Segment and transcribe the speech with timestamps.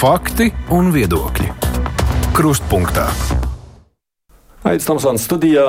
[0.00, 1.50] Fakti un viedokļi.
[2.32, 3.02] Krustpunktā.
[4.64, 5.64] Aizsmeļamies Tomsons studijā.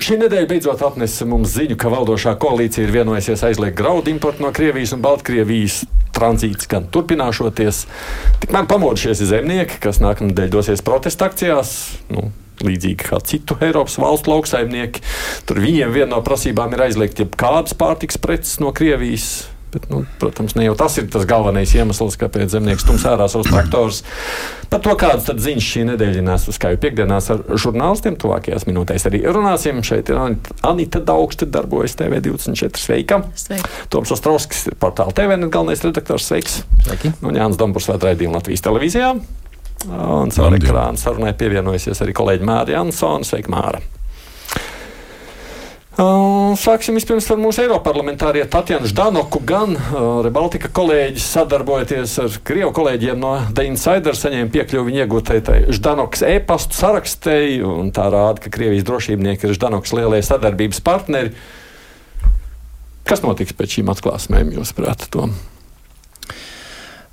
[0.00, 4.54] Šī nedēļa beidzot atnesa mums ziņu, ka valdošā koalīcija ir vienojusies aizliegt graudu importu no
[4.56, 5.82] Krievijas un Baltkrievijas.
[6.16, 7.82] Tranzīts gan turpināšoties.
[8.40, 11.74] Tikmēr pamodušies zemnieki, kas nākamnedēļ dosies protesta akcijās.
[12.08, 12.30] Nu,
[12.64, 15.04] Līdzīgi kā citu Eiropas valstu lauksaimnieki.
[15.44, 19.50] Tur viņiem viena no prasībām ir aizliegt jebkādas pārtikas preces no Krievijas.
[19.74, 23.48] Bet, nu, protams, ne jau tas ir tas galvenais iemesls, kāpēc zemnieks stums ārā savus
[23.50, 24.02] traktorus.
[24.70, 29.24] Par to, kādas ziņas šī nedēļa nes uz kāju piekdienās ar žurnālistiem, tuvākajās minūtēs arī
[29.26, 29.82] runāsim.
[29.86, 30.20] Šeit ir
[30.66, 32.78] Anita Daugsta, darbojas TV24.
[32.78, 33.20] Sveika!
[33.34, 33.72] Sveika.
[33.90, 36.30] Toms Ostrovskis ir portāla TV galvenais redaktors.
[36.30, 36.62] Sveiks!
[36.86, 37.16] Sveiki!
[37.26, 39.12] Un Jānis Domburs vēl raidījumu Latvijas televīzijā.
[39.86, 43.26] Un caur ekrānu sarunai pievienojusies arī kolēģi Māra Jansona.
[43.26, 43.82] Sveika, Māra!
[45.96, 49.40] Sāksim vispirms ar mūsu Eiroparlamentārieti Tatjanu Ždanoku.
[49.48, 49.72] Gan
[50.26, 55.40] Rebaltika kolēģis sadarbojoties ar Krievu kolēģiem no The Insider saņēma piekļuvi viņa iegūtai
[55.72, 61.32] Ždanokas e-pastu sarakstei, un tā rāda, ka Krievijas drošībnieki ir Ždanokas lielie sadarbības partneri.
[63.08, 65.32] Kas notiks pēc šīm atklāsmēm, jūsuprāt, Tom?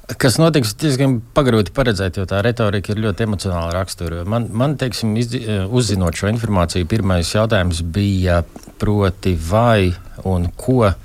[0.04, 4.26] Kas notiks, diezgan pagrūti paredzēt, jo tā retorika ir ļoti emocionāla rakstura.
[4.28, 5.40] Man, man teiksim, izdi,
[5.72, 8.42] uzzinot šo informāciju, pirmais jautājums bija,
[8.82, 9.94] proti, vai
[10.28, 10.98] un ko uh,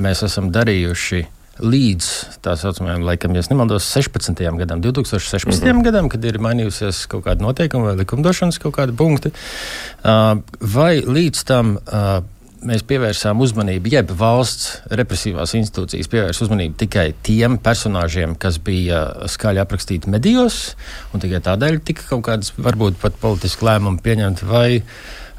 [0.00, 1.20] mēs esam darījuši
[1.60, 2.08] līdz
[2.40, 4.40] tā saucamajam, laikam, ja nemaldos, 16.
[4.62, 5.44] gadam, 2016.
[5.44, 5.84] Mm -hmm.
[5.84, 11.44] gadam, kad ir mainījusies kaut kāda noteikuma vai likumdošanas kaut kādi punkti, uh, vai līdz
[11.44, 11.76] tam.
[11.86, 12.24] Uh,
[12.66, 19.62] mēs pievērsām uzmanību, jeb valsts represīvās institūcijas pievērsa uzmanību tikai tiem personāžiem, kas bija skaļi
[19.62, 20.76] aprakstīti medijos,
[21.14, 24.82] un tikai tādēļ tika kaut kādas, varbūt pat politiski lēmumi pieņemti, vai,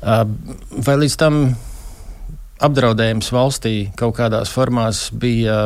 [0.01, 1.43] vai līdz tam
[2.65, 5.65] apdraudējums valstī kaut kādās formās bija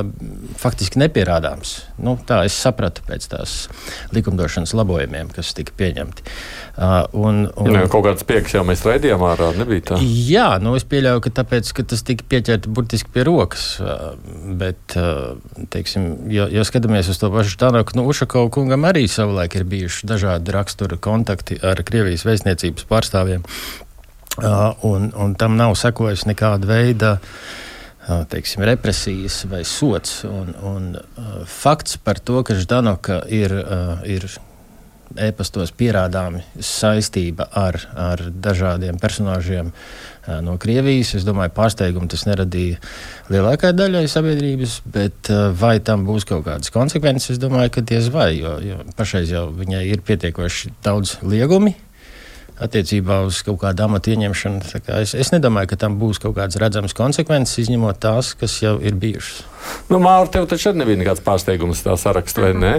[0.59, 1.77] faktiski nepierādāms.
[2.01, 3.56] Nu, tā es sapratu pēc tās
[4.16, 6.25] likumdošanas labojumiem, kas tika pieņemti.
[6.75, 10.00] Uh, un, un, ne, kaut kāds pieks jau mēs raidījām ārā, nebija tā?
[10.03, 13.67] Jā, nu es pieļauju, ka tāpēc, ka tas tika pieķerti burtiski pie rokas.
[13.79, 14.17] Uh,
[14.59, 15.38] bet, uh,
[15.72, 20.12] teiksim, ja, ja skatāmies uz to pašu Tanoku, nu, Ušakovu kungam arī savulaik ir bijuši
[20.12, 23.47] dažādi rakstura kontakti ar Krievijas vēstniecības pārstāvjiem.
[24.35, 30.25] Uh, un, un tam nav sekojusi nekāda veida uh, teiksim, represijas vai sots.
[30.28, 33.56] Un, un, uh, fakts par to, ka Ždanoka ir,
[34.03, 34.28] ir
[35.24, 39.72] e-pastos pierādāmi saistība ar, ar dažādiem personāžiem
[40.44, 41.13] no Krievijas.
[41.16, 42.81] Es domāju, pārsteigumu tas neradīja
[43.31, 48.34] lielākajai daļai sabiedrības, bet vai tam būs kaut kādas konsekvences, es domāju, ka diez vai,
[48.41, 51.78] jo, jo pašreiz jau viņai ir pietiekoši daudz liegumi
[52.61, 54.61] attiecībā uz kaut kādu amatu ieņemšanu.
[55.01, 58.97] Es, es nedomāju, ka tam būs kaut kādas redzamas konsekvences, izņemot tās, kas jau ir
[58.99, 59.43] bijušas.
[59.91, 62.75] Nu, Māra, tev taču nebija nekāds pārsteigums tā sarakstā, vai ne?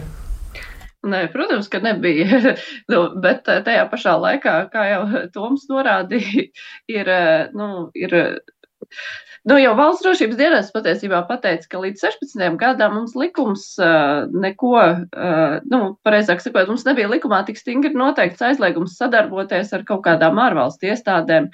[1.06, 2.56] Nē, protams, ka nebija.
[2.92, 5.03] nu, bet tajā pašā laikā, kā jau
[5.34, 6.48] Toms norādīja,
[6.98, 7.12] ir,
[7.56, 8.16] nu, ir
[9.47, 14.73] Nu, jau valsts drošības dienas patiesībā pateica, ka līdz 16 gadam mums likums uh, neko,
[14.75, 20.41] uh, nu, pareizāk sakot, mums nebija likumā tik stingri noteikts aizliegums sadarboties ar kaut kādām
[20.43, 21.47] ārvalstu iestādēm.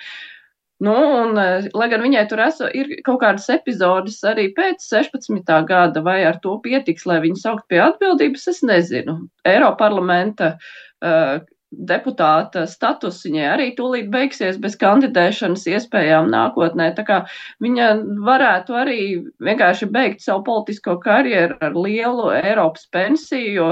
[0.82, 5.52] Nu, un, uh, lai gan viņai tur eso, ir kaut kādas epizodes arī pēc 16.
[5.68, 9.20] gada, vai ar to pietiks, lai viņu saukt pie atbildības, es nezinu.
[9.52, 16.90] Eiroparlamenta uh, deputāta status viņai arī tūlīt beigsies bez kandidēšanas iespējām nākotnē.
[16.96, 17.18] Tā kā
[17.64, 17.88] viņa
[18.26, 19.00] varētu arī
[19.42, 23.68] vienkārši beigt savu politisko karjeru ar lielu Eiropas pensiju, jo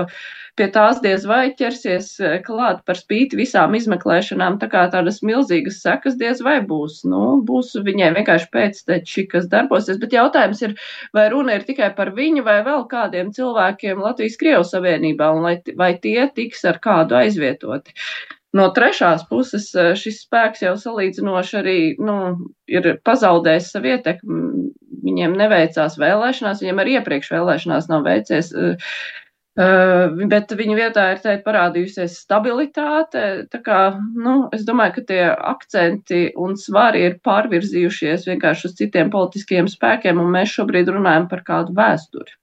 [0.58, 5.80] pie tās diez vai ķersies eh, klāt par spīti visām izmeklēšanām, tā kā tādas milzīgas
[5.84, 7.02] sekas diez vai būs.
[7.10, 10.74] Nu, būs viņai vienkārši pēcteči, kas darbosies, bet jautājums ir,
[11.16, 15.94] vai runa ir tikai par viņu vai vēl kādiem cilvēkiem Latvijas Krievu Savienībā, un vai,
[16.02, 17.96] tie tiks ar kādu aizvietoti.
[18.56, 22.16] No trešās puses eh, šis spēks jau salīdzinoši arī nu,
[22.70, 24.68] ir pazaudējis savu ietekmi.
[25.00, 28.50] Viņiem neveicās vēlēšanās, viņiem arī iepriekš vēlēšanās nav veicies.
[28.52, 28.90] Uh,
[29.56, 33.24] bet viņa vietā ir teikt, parādījusies stabilitāte.
[33.64, 33.80] Kā,
[34.14, 40.22] nu, es domāju, ka tie akcenti un svari ir pārvirzījušies vienkārši uz citiem politiskiem spēkiem,
[40.22, 42.36] un mēs šobrīd runājam par kādu vēsturi.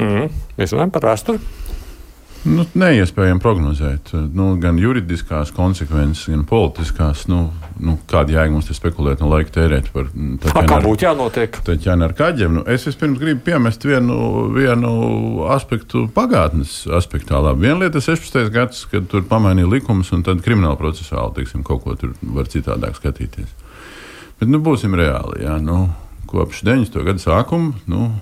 [0.00, 0.28] Mm,
[0.58, 1.73] mēs runājam par vēsturi.
[2.44, 4.10] Nu, neiespējami prognozēt.
[4.36, 7.22] Nu, gan juridiskās konsekvences, gan politiskās.
[7.30, 7.46] Nu,
[7.80, 10.52] nu, kāda jēga mums te spekulēt un laika tērēt par to?
[10.52, 11.56] Kā būtu jānotiek?
[11.64, 12.58] Taķēna ar kaģiem.
[12.58, 14.18] Nu, es vispirms gribu piemest vienu,
[14.52, 14.92] vienu
[15.54, 17.40] aspektu pagātnes aspektā.
[17.44, 17.64] Labi.
[17.64, 18.52] Viena lieta ir 16.
[18.52, 23.00] gads, kad tur pamainīja likumus, un tad krimināla procesāli teiksim, kaut ko tur var citādāk
[23.00, 23.56] skatīties.
[24.40, 25.46] Bet nu, būsim reāli.
[25.46, 25.86] Jā, nu,
[26.28, 27.00] kopš 90.
[27.08, 27.72] gada sākuma.
[27.88, 28.12] Nu,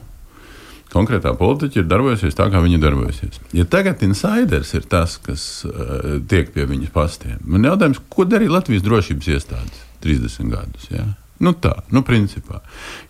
[0.93, 3.41] konkrētā politiķa ir darbojusies tā, kā viņa darbojusies.
[3.56, 8.59] Ja tagad insiders ir tas, kas uh, tiek pie viņas pastiem, man jautājums, ko darīja
[8.59, 10.89] Latvijas drošības iestādes 30 gadus?
[10.93, 11.09] Ja?
[11.43, 12.61] Nu tā, nu principā.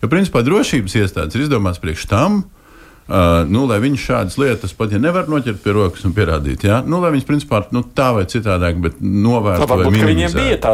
[0.01, 2.62] Jo principā drošības iestādes ir izdomāts priekš tam, uh,
[3.03, 6.77] Uh, nu, lai viņš šādas lietas pat ja nevar noķert pie rokas un pierādīt, ja?
[6.87, 10.71] nu, lai viņš principā nu, tā vai citādāk, bet novērst to varbūt viņiem bija tā,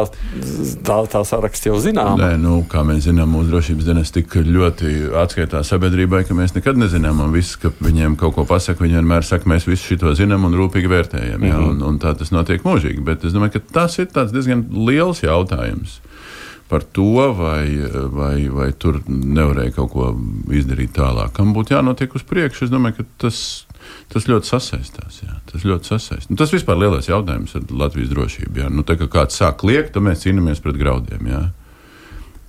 [0.86, 2.14] tā, tā saraksts jau zinām.
[2.20, 4.92] Nē, nu, kā mēs zinām, mūsu drošības dienas tik ļoti
[5.24, 9.26] atskaitās sabiedrībai, ka mēs nekad nezinām, un viss, ka viņiem kaut ko pasaka, viņi vienmēr
[9.26, 11.56] saka, mēs visu šo zinām un rūpīgi vērtējam, ja?
[11.56, 11.72] mm -hmm.
[11.72, 13.02] un, un tā tas notiek mūžīgi.
[13.10, 15.98] Bet es domāju, ka tas ir diezgan liels jautājums
[16.70, 17.66] par to, vai,
[18.14, 20.10] vai, vai tur nevarēja kaut ko
[20.54, 21.32] izdarīt tālāk.
[21.34, 23.40] Kam būtu jānotiek uz priekšu, es domāju, ka tas,
[24.12, 25.18] tas ļoti sasaistās.
[25.24, 25.40] Jā.
[25.50, 26.30] Tas ļoti sasaistās.
[26.30, 28.62] Nu, tas vispār ir lielais jautājums ar Latvijas drošību.
[28.62, 28.70] Jā.
[28.70, 31.26] Nu, tā kā kāds sāk liekt, tad mēs cīnāmies pret graudiem.
[31.32, 31.42] Jā.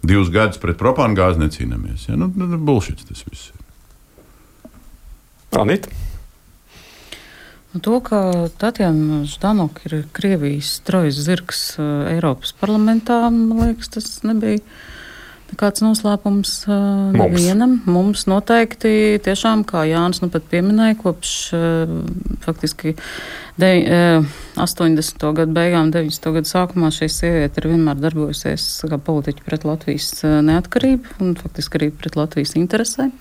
[0.06, 2.06] Divus gadus pret propānu gāzi necīnāmies.
[2.12, 2.20] Jā.
[2.22, 3.58] Nu, nu, bullshit tas viss ir.
[5.58, 5.90] Anita?
[7.74, 14.10] Nu, to, ka Tatjana Ždanoka ir Krievijas trojas zirgs uh, Eiropas parlamentā, man liekas, tas
[14.28, 14.60] nebija
[15.54, 16.74] nekāds noslēpums uh,
[17.16, 17.22] Mums.
[17.22, 17.78] nevienam.
[17.88, 21.94] Mums noteikti tiešām, kā Jānis nu pat pieminēja, kopš uh,
[22.44, 22.98] faktiski
[23.62, 23.72] de,
[24.60, 25.24] 80.
[25.38, 26.28] gadu beigām, 90.
[26.40, 30.12] gadu sākumā šī sieviete ir vienmēr darbojusies kā politiķa pret Latvijas
[30.44, 33.16] neatkarību un faktiski arī pret Latvijas interesēm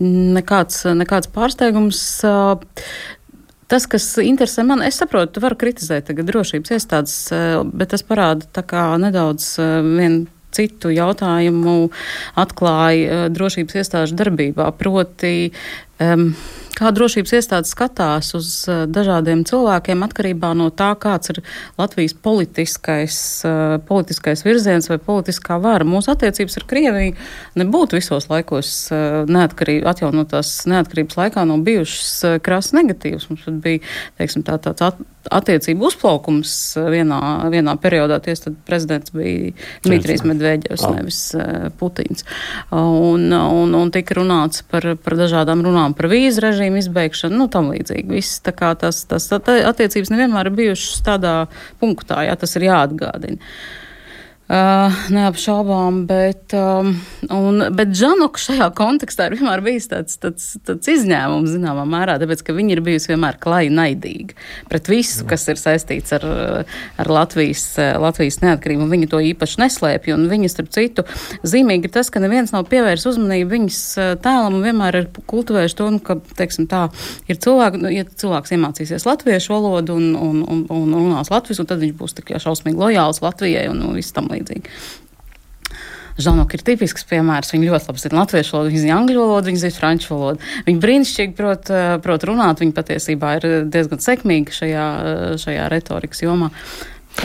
[0.00, 2.00] nekāds, nekāds pārsteigums.
[3.64, 7.16] Tas, kas interesē man, es saprotu, tu vari kritizēt tagad drošības iestādes,
[7.72, 11.88] bet tas parāda nedaudz vienu citu jautājumu
[12.38, 14.68] atklāja drošības iestāžu darbībā.
[14.78, 15.50] Proti,
[16.00, 16.30] um,
[16.78, 21.40] kā drošības iestādes skatās uz eh, dažādiem cilvēkiem atkarībā no tā, kāds ir
[21.78, 25.86] Latvijas politiskais, eh, politiskais virziens vai politiskā vara.
[25.86, 27.16] Mūsu attiecības ar Krieviju
[27.60, 33.28] nebūtu visos laikos eh, neatkarība, atjaunotās neatkarības laikā no bijušas krāsas negatīvas.
[33.30, 33.82] Mums bija,
[34.18, 34.98] teiksim, tā, tāds at,
[35.34, 36.52] attiecību uzplaukums
[36.90, 37.20] vienā,
[37.54, 38.18] vienā periodā.
[38.24, 39.54] Tieši tad prezidents bija
[39.86, 41.20] Dmitrijs Medvēģevs, nevis
[41.78, 42.26] Putins.
[42.74, 47.68] Un, un, un tika runāts par, par dažādām runām par vīzu režīmu izbeigšanu, nu, tam
[47.74, 48.08] līdzīgi.
[48.16, 51.34] Viss, tā tas, tas attiecības nevienmēr ir bijušas tādā
[51.82, 53.36] punktā, jā, tas ir jāatgādina.
[53.36, 53.83] Uh,
[54.54, 56.92] neapšaubām, bet, um,
[57.32, 62.44] un, bet Džanuka šajā kontekstā ir vienmēr bijis tāds, tāds, tāds izņēmums, zināmā mērā, tāpēc,
[62.46, 64.36] ka viņa ir bijusi vienmēr klāja naidīga
[64.70, 66.26] pret visu, kas ir saistīts ar,
[67.00, 67.64] ar Latvijas,
[68.00, 71.06] Latvijas neatkarību, un viņa to īpaši neslēpja, un viņa, starp citu,
[71.42, 75.78] zīmīgi ir tas, ka neviens nav pievērsis uzmanību viņas uh, tēlam, un vienmēr ir kultivējuši
[75.80, 76.86] to, nu, ka, teiksim tā,
[77.26, 81.82] ir cilvēki, nu, ja cilvēks iemācīsies latviešu valodu un, un, un, un runās latviešu, tad
[81.82, 84.43] viņš būs tik šausmīgi lojāls Latvijai un, un viss tam līdzīgi.
[86.14, 87.50] Žanoka ir tipisks piemērs.
[87.50, 90.50] Viņa ļoti labi zina latviešu valodu, viņa zina angļu valodu, viņa zina franču valodu.
[90.68, 94.86] Viņa brīnišķīgi prot, eh, prot runāt, viņa patiesībā ir diezgan sekmīga šajā,
[95.42, 96.52] šajā retorikas jomā.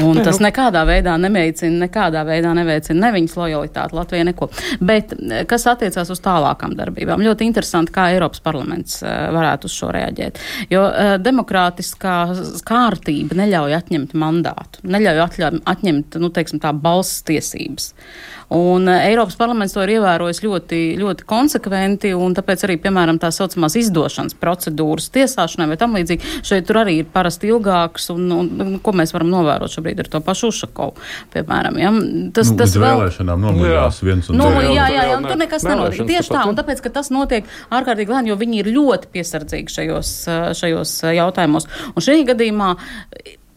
[0.04, 0.46] Un tas nu.
[0.46, 4.50] nekādā veidā neveicina, nekādā veidā neveicina ne viņas lojalitāti Latvijai, neko.
[4.86, 9.92] Bet eh, kas attiecās uz tālākām darbībām, ļoti interesanti, kā Eiropas parlaments varētu uz šo
[9.96, 10.40] reaģēt.
[10.72, 12.16] Jo uh, demokrātiskā
[12.68, 17.94] kārtība neļauj atņemt mandātu, neļauj atļauj, atņemt, nu, teiksim tā, balss tiesības.
[18.50, 23.30] Un eh, Eiropas parlaments to ir ievērojis ļoti, ļoti konsekventi, un tāpēc arī, piemēram, tā
[23.34, 28.50] saucamās izdošanas procedūras tiesāšanai vai tam līdzīgi, šeit tur arī ir parasti ilgāks, un, un,
[28.66, 30.98] un ko mēs varam novērot šobrīd ar to pašu Ušakovu,
[31.36, 31.78] piemēram.
[31.78, 31.92] Ja?
[32.34, 32.88] Tas, nu, tas vēl...
[33.04, 36.08] vēlēšanām nomuļās viens un nu, jā, jā, jā, jā, un tur nekas nenotiek.
[36.10, 40.16] Tieši tā, un tāpēc, ka tas notiek ārkārtīgi lēni, jo viņi ir ļoti piesardzīgi šajos,
[40.58, 41.70] šajos jautājumos.
[41.94, 42.74] Un šī gadījumā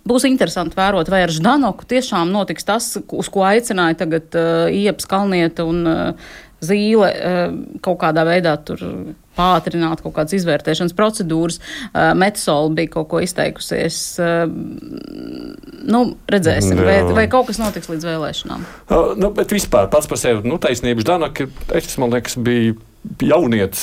[0.08, 5.06] Būs interesanti vērot, vai ar Ždanoku tiešām notiks tas, uz ko aicināja tagad uh, Iepas
[5.10, 6.32] Kalnieta un uh,
[6.62, 8.82] Zīle uh, kaut kādā veidā tur
[9.38, 11.58] pātrināt kaut kādas izvērtēšanas procedūras.
[11.90, 13.98] Uh, Metsola bija kaut ko izteikusies.
[14.22, 14.44] Uh,
[15.86, 18.66] nu, redzēsim, vai, vai kaut kas notiks līdz vēlēšanām.
[18.90, 22.76] Uh, nu, bet vispār pats par sevi, nu, taisnība Ždanaka, es, man liekas, bija
[23.22, 23.82] jaunietis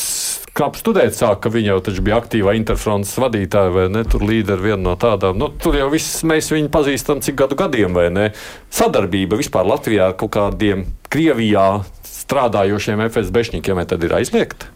[0.56, 4.72] kā studēt sāk, ka viņa jau taču bija aktīvā interfrontes vadītāja vai ne, tur līderi
[4.72, 5.38] viena no tādām.
[5.40, 8.30] Nu, tur jau viss mēs viņu pazīstam cik gadu gadiem vai ne.
[8.74, 11.68] Sadarbība vispār Latvijā ar kaut kādiem Krievijā
[12.08, 14.72] strādājošiem FS bešņikiem vai tad ir aizliegta?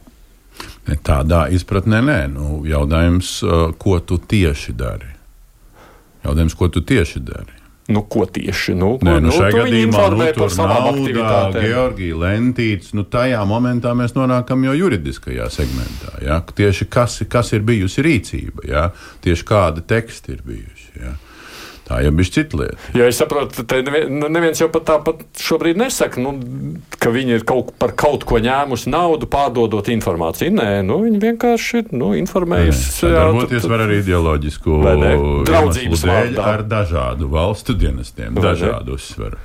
[1.03, 2.19] Tādā izpratnē nē.
[2.33, 5.11] Nu, jautājums, uh, ko tu tieši dari?
[6.23, 7.62] Jautājums, ko tu tieši dari?
[7.93, 8.75] Nu, ko tieši?
[8.77, 14.15] Nu, Nē, nu, nu, šajā gadījumā nu, tur naudā, Georgija Lentīts, nu, tajā momentā mēs
[14.17, 16.15] nonākam jau juridiskajā segmentā.
[16.25, 16.39] Ja?
[16.43, 18.87] Tieši kas, kas ir bijusi rīcība, ja?
[19.25, 20.89] tieši kāda teksta ir bijusi.
[21.01, 21.13] Ja?
[21.83, 22.77] Tā jau bija cita lieta.
[22.95, 26.31] Jo es saprotu, ka nevien, nu, neviens jau pat tāpat šobrīd nesaka, nu,
[26.95, 30.53] ka viņi ir kaut, par kaut ko ņēmusi naudu, pārdodot informāciju.
[30.55, 33.09] Nē, nu, viņi vienkārši ir nu, informējusi.
[33.11, 34.77] Darboties var arī ideoloģisku
[35.49, 39.41] draudzības dēļ ar dažādu valstu dienestiem, dažādu uzsveru.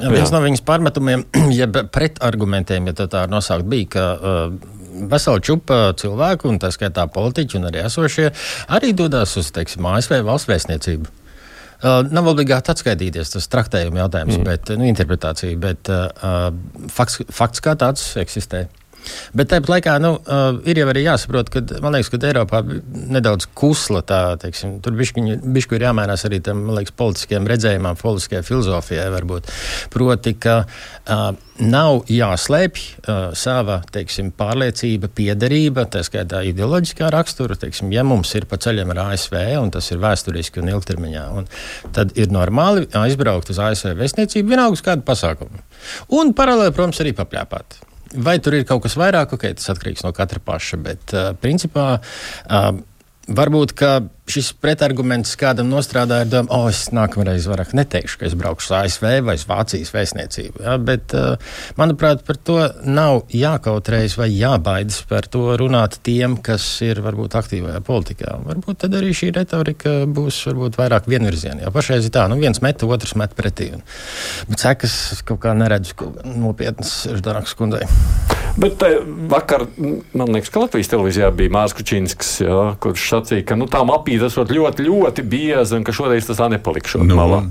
[0.00, 1.24] Viens no viņas pārmetumiem,
[1.60, 4.76] jeb pretargumentiem, ja tā, tā nosaukt, bija, ka uh,
[5.10, 8.30] vesela čupa cilvēku, un tā skaitā politiķi un arī esošie,
[8.72, 11.19] arī dodas uz teiksim, ASV valsts vēstniecību.
[11.80, 14.44] Uh, nav obligāti atskaitīties, tas traktējuma jautājums, mm.
[14.44, 16.50] bet nu, interpretācija, bet uh,
[16.92, 18.66] fakts, fakts kā tāds eksistē.
[19.36, 23.48] Bet tāpat laikā nu, uh, ir jau arī jāsaprot, ka man liekas, ka Eiropā nedaudz
[23.56, 29.08] kusla tā, teiksim, tur bišķi ir jāmēnās arī tam, man liekas, politiskiem redzējumam, politiskajai filozofijai
[29.14, 29.50] varbūt.
[29.94, 31.30] Proti, ka uh,
[31.60, 37.58] nav jāslēpj uh, sava, teiksim, pārliecība, piederība, tā skaitā ideoloģiskā rakstura.
[37.60, 41.50] Teiksim, ja mums ir pa ceļam ar ASV, un tas ir vēsturiski un ilgtermiņā, un
[41.96, 45.62] tad ir normāli aizbraukt uz ASV vēstniecību vienalga uz kādu pasākumu.
[46.16, 47.80] Un paralēli, protams, arī papļāpāt.
[48.10, 51.92] Vai tur ir kaut kas vairāk, ok, tas atkarīgs no katra paša, bet uh, principā.
[52.46, 52.80] Uh,
[53.30, 53.76] Varbūt
[54.30, 58.76] šis pretarguments kādam nostrādāja ar domu, oh, es nākamreiz vairāk neteikšu, ka es braukšu uz
[58.80, 60.62] ASV vai uz Vācijas vēstniecību.
[60.64, 60.76] Ja?
[60.82, 67.02] Bet, uh, manuprāt, par to nav jākautrējas vai jābaidas par to runāt tiem, kas ir
[67.04, 68.36] varbūt aktīvajā politikā.
[68.46, 71.64] Varbūt tad arī šī retorika būs varbūt vairāk vienvirziena.
[71.66, 73.70] Jo pašreiz ir tā, nu viens met, otrs met pretī.
[73.76, 73.84] Un,
[74.50, 77.86] bet sekas kaut kā neredzu nopietnas Ždanakas kundzei.
[78.60, 78.98] Bet eh,
[79.30, 82.32] vakar, man liekas, ka Latvijas televīzijā bija Mārcis Kučinskis,
[82.82, 83.82] kurš sacīja, ka nu, tā
[84.20, 87.44] mapīte esot ļoti, ļoti bieza un ka šoreiz tas tā nepalikšot nu, malā.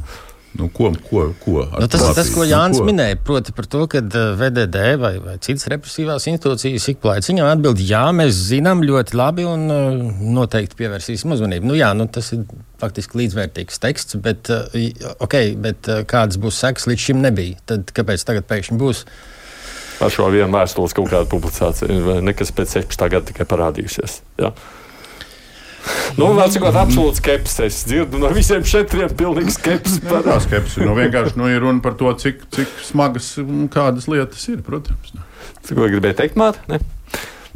[0.58, 2.88] Nu, ko, ko, ko nu, tas ir tas, ko Jānis nu, ko?
[2.90, 3.20] minēja.
[3.22, 7.82] Proti, par to, ka eh, VDD vai, vai citas represīvās institūcijas ik pa laikam atbild,
[7.86, 11.70] jā, mēs zinām ļoti labi un uh, noteikti pievērsīsim uzmanību.
[11.70, 12.48] Nu, jā, nu, tas ir
[12.82, 17.62] faktiski līdzvērtīgs teksts, bet, uh, okay, bet kādas būs sekas līdz šim nebija.
[17.70, 19.06] Tad kāpēc tagad pēkšņi būs?
[20.02, 23.10] Ar šo vienu vēstules kaut kādu publikāciju, nekas pēc 16.
[23.14, 24.22] gada tikai parādījusies.
[24.42, 24.56] Ja?
[26.20, 27.60] Nu, sakot, absolūti skepsis.
[27.66, 30.00] Es dzirdu no visiem četriem pilnīgi skepsis.
[30.04, 30.24] Par...
[30.26, 30.82] Tā skepsis.
[30.84, 35.14] Nu, vienkārši nu, ir runa par to, cik, cik smagas un kādas lietas ir, protams.
[35.70, 36.66] Ko gribēji teikt, Mārta?
[36.70, 36.82] Ne?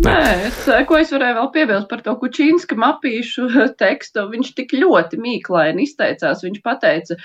[0.04, 3.50] Nē, es, ko es varēju vēl piebilst par to Kučīnska mapīšu
[3.84, 4.26] tekstu.
[4.32, 6.42] Viņš tik ļoti mīklaini izteicās.
[6.46, 7.20] Viņš pateica,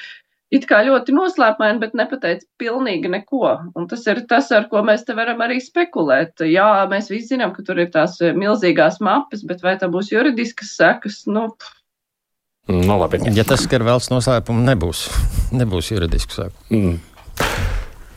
[0.55, 3.43] it kā ļoti noslēpumaini, bet nepateica pilnīgi neko.
[3.77, 6.45] Un tas ir tas, ar ko mēs te varam arī spekulēt.
[6.49, 10.77] Jā, mēs visi zinām, ka tur ir tās milzīgās mapes, bet vai tā būs juridiskas
[10.79, 11.25] sekas?
[11.31, 11.51] Nu,
[12.69, 13.17] No, nu, labi.
[13.33, 15.07] ja tas skar valsts noslēpumu, nebūs,
[15.57, 16.67] nebūs juridisku seku.
[16.69, 16.99] Mm.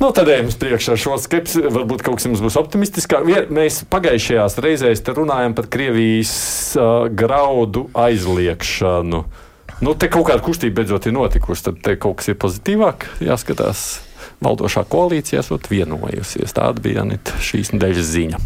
[0.01, 1.61] Nu, tad ejam uz priekšu ar šo skepsi.
[1.71, 3.23] Varbūt kaut kas mums būs optimistiskāk.
[3.53, 6.33] Mēs pagājušajās reizēs runājam par Krievijas
[6.75, 9.21] uh, graudu aizliekšanu.
[9.21, 9.50] Uh,
[9.81, 14.01] Nu, te kaut kāda kustība beidzot ir notikusi, tad te kaut kas ir pozitīvāk jāskatās.
[14.41, 16.53] Valdošā koalīcija esot vienojusies.
[16.57, 18.41] Tāda bija Anita šīs nedēļas ziņa.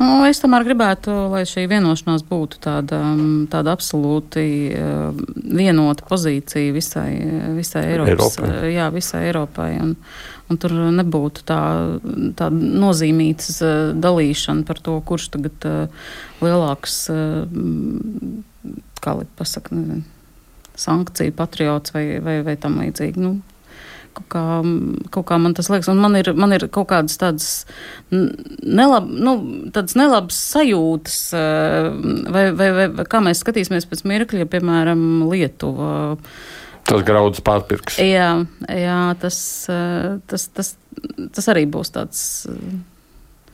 [0.00, 6.74] Nu, es tomēr gribētu, lai šī vienošanās būtu tāda, mm, tāda absolūti uh, vienota pozīcija
[6.74, 7.10] visai,
[7.56, 8.50] visai Eiropas, Eiropai.
[8.50, 9.70] Uh, jā, visai Eiropai.
[9.84, 9.94] Un,
[10.48, 11.60] un tur nebūtu tā,
[12.38, 15.68] tā nozīmītas uh, dalīšana par to, kurš tagad
[16.44, 17.02] lielāks
[19.04, 20.04] kā lai pasakā, nezinu,
[20.78, 23.22] sankciju patriots vai, vai, vai tam līdzīgi.
[23.22, 23.38] Nu,
[24.18, 24.42] kaut kā,
[25.14, 27.48] kaut kā man tas liekas, un man ir, man ir kaut kādas tādas,
[28.10, 29.36] nelab, nu,
[29.74, 31.18] tādas nelabas sajūtas,
[32.34, 35.92] vai, vai, vai, vai kā mēs skatīsimies pēc mirkļa, piemēram, Lietuva.
[36.88, 37.98] Tas grauds pārpirks.
[38.00, 38.30] Jā,
[38.72, 39.40] jā tas,
[40.30, 40.76] tas, tas,
[41.36, 42.22] tas arī būs tāds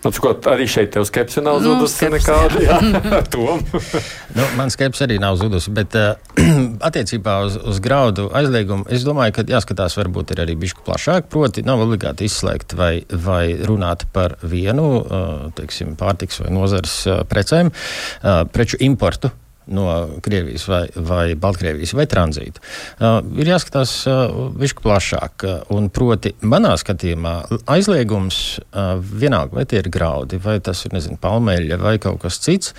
[0.04, 2.61] Nu, cikot, arī šeit tev skepse nav nu, zudusi nu, nekāda.
[2.61, 2.76] Jā,
[4.37, 6.18] nu, man skepse arī nav zudusi, bet uh,
[6.88, 11.30] attiecībā uz, uz graudu aizliegumu es domāju, ka jāskatās varbūt ir arī bišku plašāk.
[11.32, 17.23] Proti, nav obligāti izslēgt vai, vai runāt par vienu uh, teiksim, pārtiks vai nozares uh,
[17.28, 19.32] precēm, uh, preču importu
[19.66, 19.87] no
[20.23, 22.62] Krievijas vai, vai Baltkrievijas vai tranzītu.
[22.99, 25.44] Uh, ir jāskatās uh, višku plašāk.
[25.44, 27.35] Uh, un proti, manā skatījumā
[27.73, 32.38] aizliegums uh, vienalga, vai tie ir graudi, vai tas ir, nezinu, palmeļa vai kaut kas
[32.44, 32.75] cits,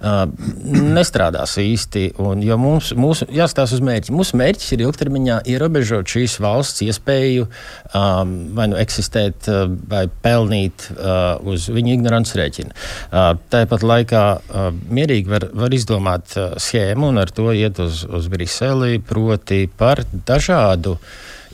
[0.00, 0.24] uh,
[0.72, 2.08] nestrādās īsti.
[2.22, 4.14] Un, jo mums, mūsu, jāskatās uz mērķi.
[4.16, 10.88] Mūsu mērķis ir ilgtermiņā ierobežot šīs valsts iespēju um, vai nu eksistēt uh, vai pelnīt
[10.96, 12.74] uh, uz viņu ignorances rēķina.
[13.12, 17.78] Uh, tāpat laikā uh, mierīgi var, var izdomāt izstrādāt uh, schēmu un ar to iet
[17.78, 20.98] uz, uz Briseli, proti par dažādu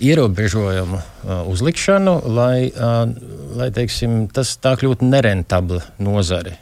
[0.00, 3.08] ierobežojumu uh, uzlikšanu, lai, uh,
[3.56, 6.58] lai teiksim, tas tā kļūtu nerentabla nozare.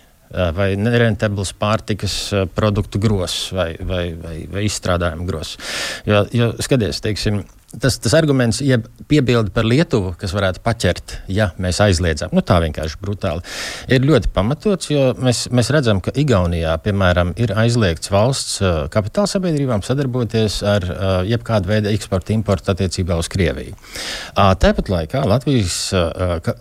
[0.53, 5.57] vai nerentabls pārtikas produktu gross vai, vai, vai, vai izstrādājumu gross.
[6.05, 7.45] Jo, jo skaties, teiksim,
[7.83, 12.59] tas, tas arguments, jeb piebilde par Lietuvu, kas varētu paķert, ja mēs aizliedzam, nu, tā
[12.65, 13.45] vienkārši brutāli,
[13.93, 14.91] ir ļoti pamatots.
[14.93, 20.87] Jo mēs, mēs redzam, ka Igaunijā, piemēram, ir aizliegts valsts uh, kapitāla sabiedrībām sadarboties ar
[20.89, 23.77] uh, jebkādu veidu eksporta importu attiecībā uz Krieviju.
[23.77, 25.79] Uh, tāpat laikā Latvijas,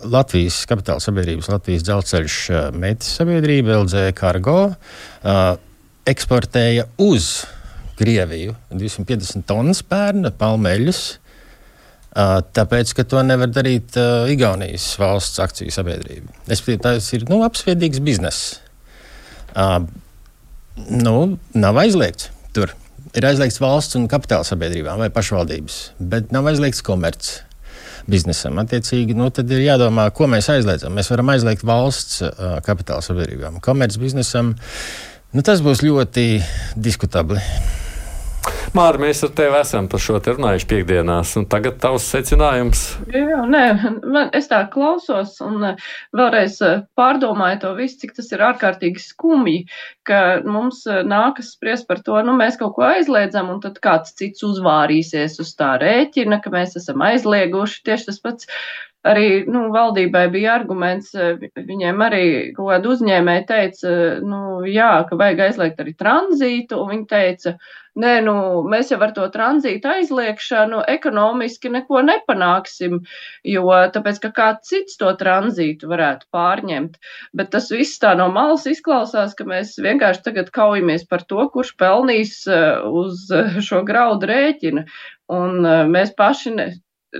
[0.04, 2.38] Latvijas kapitāla sabiedrības, Latvijas dzelzceļš
[2.76, 4.58] meitas sabiedrība LZ Cargo
[6.06, 7.30] eksportēja uz
[7.96, 11.04] Krieviju 250 tonnas pērna palmeļus.
[12.56, 16.32] Tāpēc, ka to nevar darīt uh, Igaunijas valsts akciju sabiedrība.
[16.48, 18.54] Es tas ir nu, apsviedīgs bizness.
[19.52, 19.82] Uh,
[20.88, 22.72] nu, nav aizliegts tur.
[23.16, 27.42] Ir aizliegts valsts un kapitāla sabiedrībām vai pašvaldības, bet nav aizliegts komerces
[28.08, 28.56] biznesam.
[28.62, 30.94] Attiecīgi, nu, tad ir jādomā, ko mēs aizliedzam.
[30.96, 34.54] Mēs varam aizliegt valsts uh, kapitāla sabiedrībām, komerces biznesam.
[35.36, 36.30] Nu, tas būs ļoti
[36.80, 37.42] diskutabli.
[38.76, 42.80] Māri, mēs ar tevi esam par šo te runājuši piekdienās, un tagad tavs secinājums.
[43.08, 43.62] Jā, nē,
[44.02, 45.84] man, es tā klausos un eh,
[46.16, 49.62] vēlreiz eh, pārdomāju to visu, cik tas ir ārkārtīgi skumji,
[50.04, 54.12] ka mums eh, nākas spriest par to, nu, mēs kaut ko aizliedzam, un tad kāds
[54.18, 57.80] cits uzvārīsies uz tā rēķina, ka mēs esam aizlieguši.
[57.88, 58.50] Tieši tas pats
[59.06, 62.26] arī nu, valdībai bija arguments, viņiem arī
[62.58, 67.56] kaut kāda uzņēmēja teica, nu, jā, ka vajag aizliegt arī tranzītu, un viņi teica,
[68.02, 68.34] nē, nu,
[68.70, 73.00] mēs jau ar to tranzītu aizliekšanu ekonomiski neko nepanāksim,
[73.48, 76.98] jo tāpēc, ka kāds cits to tranzītu varētu pārņemt.
[77.36, 81.74] Bet tas viss tā no malas izklausās, ka mēs vienkārši tagad kaujamies par to, kurš
[81.80, 83.28] pelnīs eh, uz
[83.68, 84.86] šo graudu rēķina.
[85.36, 86.70] Un eh, mēs paši ne,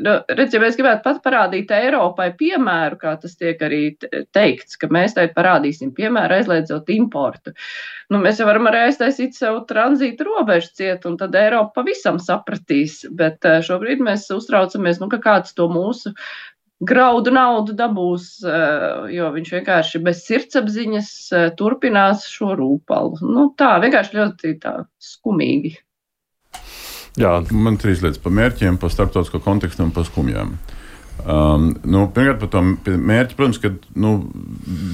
[0.02, 3.80] nu, redz, ja mēs gribētu pat parādīt Eiropai piemēru, kā tas tiek arī
[4.36, 7.54] teikts, ka mēs tai parādīsim piemēru aizliedzot importu.
[8.12, 13.00] Nu, mēs jau varam arī aiztaisīt sev tranzītu robežu ciet, un tad Eiropa pavisam sapratīs.
[13.16, 16.14] Bet eh, šobrīd mēs uztraucamies, nu, ka kāds to mūsu
[16.86, 23.22] graudu naudu dabūs, eh, jo viņš vienkārši bez sirdsapziņas eh, turpinās šo rūpalu.
[23.24, 25.76] Nu, tā vienkārši ļoti tā skumīgi.
[27.16, 27.38] Jā.
[27.52, 30.56] Man trīs lietas par mērķiem, par starptautisko kontekstu un par skumjām.
[31.26, 34.12] Um, nu, pirmkārt, par to mērķi, protams, ka nu,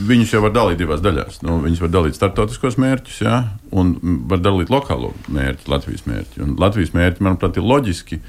[0.09, 1.41] viņus jau var dalīt divās daļās.
[1.45, 3.41] Nu, viņus var dalīt starptautiskos mērķus, jā,
[3.75, 3.91] un
[4.31, 6.45] var dalīt lokālo mērķi, Latvijas mērķi.
[6.47, 8.21] Un Latvijas mērķi, manuprāt, ir loģiski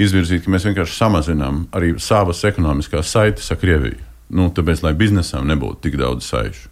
[0.00, 3.98] izvirzīt, ka mēs vienkārši samazinām arī savas ekonomiskās saites ar Krieviju.
[4.30, 6.70] Nu, tāpēc, lai biznesam nebūtu tik daudz saišu.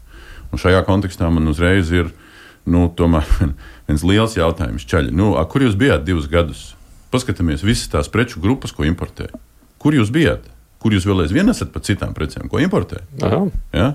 [0.54, 2.14] Un šajā kontekstā man uzreiz ir
[2.70, 3.26] nu, tomēr
[3.88, 4.86] viens liels jautājums.
[4.88, 6.72] Čaļi, nu, a, kur jūs bijāt divus gadus?
[7.12, 9.30] Paskatāmies visas tās preču grupas, ko importē.
[9.80, 10.44] Kur jūs bijāt?
[10.82, 13.02] Kur jūs vēl aizvien esat par citām precēm, ko importē?
[13.72, 13.94] Ja?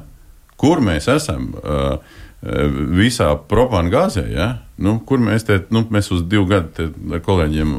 [0.59, 1.53] Kur mēs esam?
[1.61, 1.99] Uh,
[2.43, 4.47] visā propagāzē, ja?
[4.83, 7.71] nu, kur mēs te nu, mēs uz divu gadu ar kolēģiem,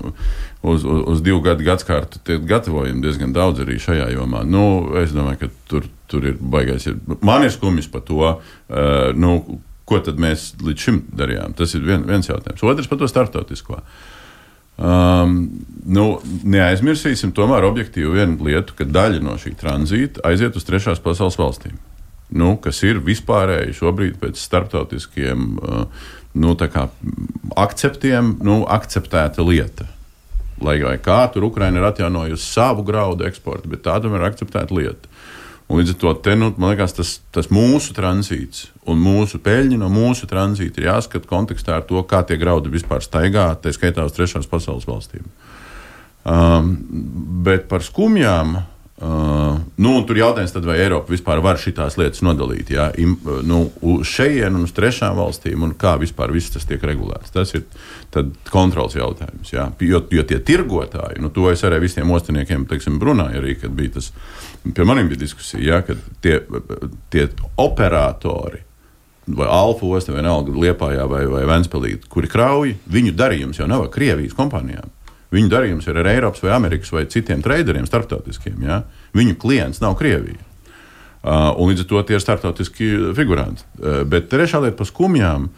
[0.63, 4.45] uz, uz, uz divu gadu gadsimtu gatavojam diezgan daudz arī šajā jomā.
[4.49, 6.87] Nu, es domāju, ka tur, tur ir baigais.
[6.89, 6.97] Ir.
[7.21, 11.55] Man ir skumjas par to, uh, nu, Ko tad mēs līdz šim darījām?
[11.59, 12.63] Tas ir vien, viens jautājums.
[12.65, 13.81] Otrs par to startautisko.
[14.75, 15.35] Um,
[15.87, 16.07] nu,
[16.51, 21.77] neaizmirsīsim tomēr objektīvi vienu lietu, ka daļa no šī tranzīta aiziet uz trešās pasaules valstīm.
[22.35, 25.85] Nu, kas ir vispārēji šobrīd pēc starptautiskiem uh,
[26.35, 26.57] nu,
[27.57, 29.87] akceptiem, nu, akceptēta lieta.
[30.65, 35.11] Lai kā tur Ukraina ir atjaunojusi savu graudu eksportu, bet tā tomēr ir akceptēta lieta.
[35.75, 39.79] Un līdz ar to te, nu, man liekas, tas, tas mūsu tranzīts un mūsu peļņa
[39.81, 44.05] no mūsu tranzīta ir jāskata kontekstā ar to, kā tie graudi vispār staigā, tā skaitā
[44.07, 45.27] uz trešās pasaules valstīm.
[46.23, 46.77] Um,
[47.43, 48.55] bet par skumjām.
[48.95, 52.93] Uh, nu, tur jautājums, tad, vai Eiropa vispār var šīs lietas nodalīt ja?
[52.95, 57.35] Im, nu, uz šejienes un uz trešām valstīm, un kā vispār viss tas tiek regulēts.
[57.35, 57.67] Tas ir
[58.55, 59.51] kontrols jautājums.
[59.51, 59.67] Ja?
[59.83, 63.97] Jo, jo tie tirgotāji, nu, to es arī visiem ostiniekiem teiksim, runāju, arī, kad bija
[63.99, 64.13] tas
[64.73, 66.39] Pie maniem bija diskusija, ja, ka tie,
[67.13, 67.27] tie
[67.57, 68.63] operatori,
[69.27, 73.85] vai Alfa osta, vai Nalga Liepājā, vai, vai Ventspēlī, kuri krauj, viņu darījums jau nav
[73.93, 74.89] Krievijas kompānijām.
[75.35, 78.61] Viņu darījums ir ar Eiropas, vai Amerikas, vai citiem traderiem, starptautiskiem.
[78.65, 78.83] Ja?
[79.17, 80.41] Viņu klients nav Krievija.
[81.25, 83.65] Uh, un līdz ar to tie ir starptautiski figuranti.
[83.81, 85.49] Uh, bet trešā lieta par skumjām.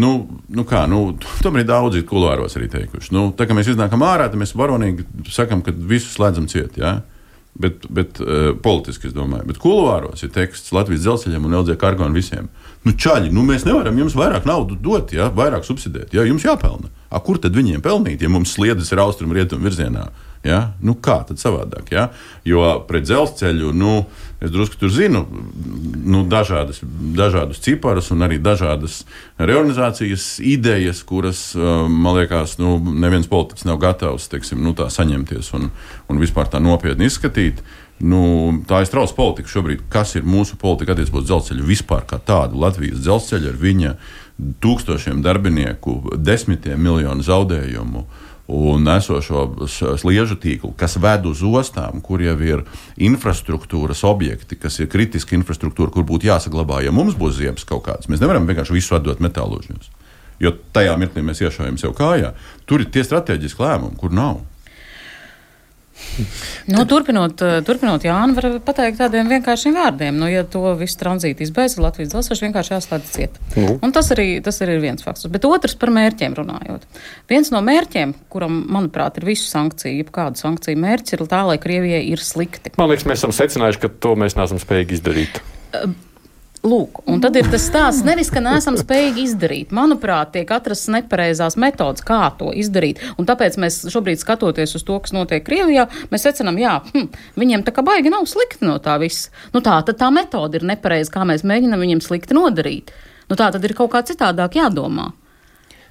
[0.00, 0.12] Nu,
[0.50, 1.02] nu kā, nu,
[1.44, 3.12] tomēr ir daudzi kulāros arī teikuši.
[3.14, 6.78] Nu, tā kā mēs iznākam ārā, tad mēs varonīgi sakam, ka visus slēdzam ciet.
[6.80, 7.02] Ja?
[7.54, 12.08] Bet, bet uh, politiski es domāju, bet kuluāros ir teksts Latvijas dzelzceļam un LG kargo
[12.08, 12.48] un visiem.
[12.84, 16.12] Nu, čaļi, nu, mēs nevaram jums vairāk naudu dot, ja, vairāk subsidēt.
[16.12, 16.90] Ja, jums jāpelna.
[17.08, 20.08] A, kur tad viņiem pelnīt, ja mums sliedas ir austrumu rietumu virzienā?
[20.44, 20.74] Ja?
[20.84, 21.88] Nu, kā tad savādāk?
[21.94, 22.10] Ja?
[22.44, 23.94] Jo pret dzelzceļu nu,
[24.44, 25.22] es drusku tur zinu
[26.04, 26.82] nu, dažādas,
[27.16, 29.00] dažādus ciparus un arī dažādas
[29.38, 35.70] reorganizācijas idejas, kuras man liekas, nu, neviens politiķis nav gatavs teiksim, nu, saņemties un,
[36.12, 37.64] un vispār tā nopietni izskatīt.
[38.02, 38.20] Nu,
[38.66, 39.84] tā ir strauja politika šobrīd.
[39.92, 42.58] Kas ir mūsu politika attiecībā uz dzelzceļu vispār kā tādu?
[42.58, 43.94] Latvijas dzelzceļa ar viņa
[44.64, 48.04] tūkstošiem darbinieku, desmitiem miljonu zaudējumu.
[48.54, 49.44] Un esošo
[49.96, 52.64] sliežu tīklu, kas ved uz ostām, kur jau ir
[53.00, 58.10] infrastruktūras objekti, kas ir kritiska infrastruktūra, kur būtu jāsaglabā, ja mums būs ziepes kaut kādas.
[58.12, 59.88] Mēs nevaram vienkārši visu atdot metālūžņos.
[60.44, 62.34] Jo tajā mirklī mēs iešaujam sev kājā.
[62.68, 64.42] Tur ir tie strateģiski lēmumi, kur nav.
[66.70, 70.16] Nu, turpinot, eh, turpinot Jānu, var pateikt tādiem vienkāršiem vārdiem.
[70.20, 73.40] Nu, ja to visu tranzītu izbeidz, Latvijas dzelzceļš vienkārši jāslēdz ciet.
[73.58, 73.76] Nu.
[73.82, 75.26] Un tas arī, tas arī ir viens fakts.
[75.32, 76.86] Bet otrs par mērķiem runājot.
[77.30, 82.04] Viens no mērķiem, kuram, manuprāt, ir visu sankciju, jebkādu sankciju mērķis, ir tā, lai Krievijai
[82.12, 82.74] ir slikti.
[82.78, 85.42] Man liekas, mēs esam secinājuši, ka to mēs neesam spējīgi izdarīt.
[85.74, 85.92] Uh,
[86.64, 89.72] Lūk, un tad ir tas stāsts, nevis, ka neesam spējīgi izdarīt.
[89.76, 93.02] Manuprāt, tiek atrastas nepareizās metodas, kā to izdarīt.
[93.20, 97.66] Un tāpēc mēs šobrīd, skatoties uz to, kas notiek Krievijā, mēs secinām, jā, hm, viņiem
[97.66, 99.28] tā kā baigi nav slikti no tā visa.
[99.52, 102.94] Nu tā tad tā metode ir nepareiza, kā mēs mēģinām viņiem slikti nodarīt.
[103.28, 105.10] Nu tā tad ir kaut kā citādāk jādomā.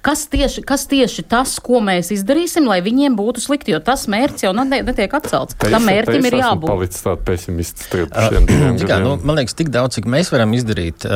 [0.04, 4.46] Kas tieši, kas tieši tas, ko mēs izdarīsim, lai viņiem būtu slikti, jo tas mērķis
[4.46, 5.56] jau netiek atcelts.
[5.56, 6.68] Tā Tam mērķim ir jābūt.
[6.68, 9.06] Palicis tāds pesimists šiem diviem gadiem.
[9.06, 11.06] Nu, man liekas, tik daudz, cik mēs varam izdarīt,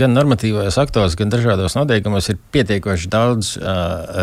[0.00, 3.52] gan normatīvajos aktos, gan dažādos noteikumos, ir pietiekoši daudz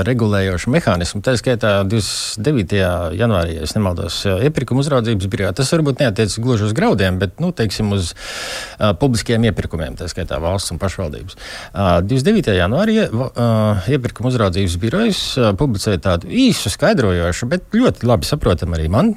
[0.07, 1.21] regulējošu mehānismu.
[1.25, 2.81] Tā skaitā 29.
[3.17, 5.53] janvārī, ja nemaldos, iepirkuma uzraudzības birojā.
[5.57, 10.41] Tas varbūt neatiecas gluži uz graudiem, bet, nu, teiksim, uz uh, publiskiem iepirkumiem, tā skaitā
[10.43, 11.37] valsts un pašvaldības.
[11.71, 12.55] Uh, 29.
[12.57, 15.21] janvārī uh, iepirkuma uzraudzības birojas
[15.59, 19.13] publicēja tādu īsu, skaidrojošu, bet ļoti labi saprotamu arī man,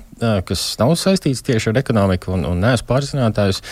[0.49, 3.63] kas nav saistīts tieši ar ekonomiku un, un neesmu pārzinātājs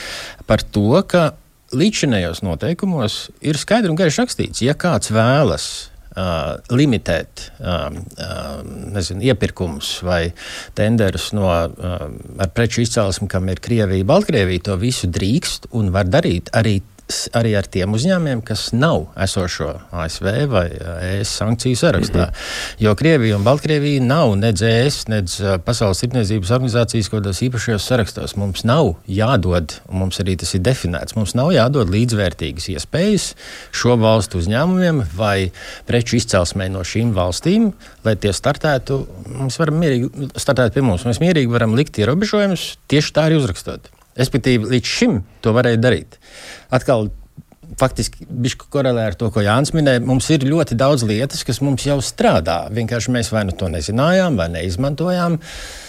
[0.49, 1.31] par to, ka
[1.77, 5.69] līdzinējos noteikumos ir skaidri un gaiši rakstīts, ja kāds vēlas
[6.19, 8.63] Uh, limitēt uh, uh,
[8.97, 10.33] nezinu, iepirkumus vai
[10.75, 16.51] tenderus no, ar preču izcelsmi, kam ir Krievija, Baltkrievija, to visu drīkst un var darīt
[16.59, 16.81] arī
[17.37, 22.27] arī ar tiem uzņēmumiem, kas nav esošo ASV vai ES sankciju sarakstā.
[22.27, 22.85] Mm -hmm.
[22.85, 28.37] Jo Krievija un Baltkrievija nav nedz ES, nedz Pasaules tirdzniecības organizācijas kaut kādos īpašajos sarakstos.
[28.37, 33.35] Mums nav jādod, un mums arī tas ir definēts, mums nav jādod līdzvērtīgas iespējas
[33.73, 35.51] šo valstu uzņēmumiem vai
[35.87, 37.73] preču izcelsmē no šīm valstīm,
[38.05, 39.07] lai tie startētu.
[39.27, 41.05] Mēs varam mierīgi startēt pie mums.
[41.05, 43.98] Mēs mierīgi varam likt ierobežojumus tieši tā arī uzrakstot.
[44.19, 46.19] Respektīvi, līdz šim to varēja darīt.
[46.75, 47.09] Atkal
[47.79, 50.03] faktiski bišku korelē ar to, ko Jānis minēja.
[50.05, 52.65] Mums ir ļoti daudz lietas, kas mums jau strādā.
[52.75, 55.39] Vienkārši mēs vai nu to nezinājām, vai neizmantojām.
[55.39, 55.88] Uh,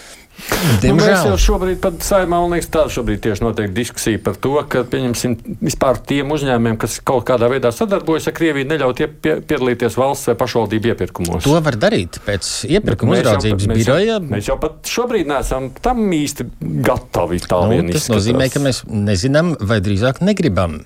[0.84, 4.54] Nu, mēs jau šobrīd pat saimā, man liekas, tāda šobrīd tieši notiek diskusija par to,
[4.70, 9.98] ka, pieņemsim, vispār tiem uzņēmumiem, kas kaut kādā veidā sadarbojas ar Krieviju, neļaut pie, piedalīties
[10.00, 11.44] valsts vai pašvaldību iepirkumos.
[11.46, 14.20] To var darīt pēc iepirkuma uzraudzības biroja.
[14.22, 16.48] Mēs, mēs jau pat šobrīd neesam tam īsti
[16.86, 17.42] gatavi.
[17.50, 20.80] Nu, tas nozīmē, ka mēs nezinām vai drīzāk negribam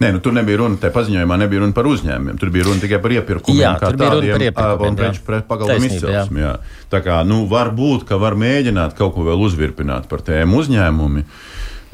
[0.00, 2.40] Nē, nu, tur nebija runa, tajā paziņojumā nebija runa par uzņēmumiem.
[2.40, 6.52] Tur bija runa tikai par iepirkumiem, jā, kā tādiem un preču pagalmu izcelsmi.
[6.92, 11.24] Tā kā, nu, var būt, ka var mēģināt kaut ko vēl uzvirpināt par tēmu uzņēmumi,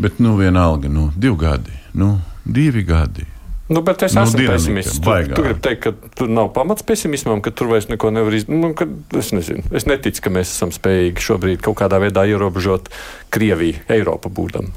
[0.03, 3.27] bet, nu, vienalga, nu, divi gadi, nu, divi gadi.
[3.69, 5.01] Nu, bet es nu, esmu pesimists.
[5.03, 8.63] Tu, tu gribi teikt, ka tur nav pamats pesimismam, ka tur vairs neko nevar izdarīt.
[8.63, 9.67] Nu, es nezinu.
[9.75, 12.93] Es neticu, ka mēs esam spējīgi šobrīd kaut kādā veidā ierobežot
[13.35, 14.71] Krieviju, Eiropu būdam.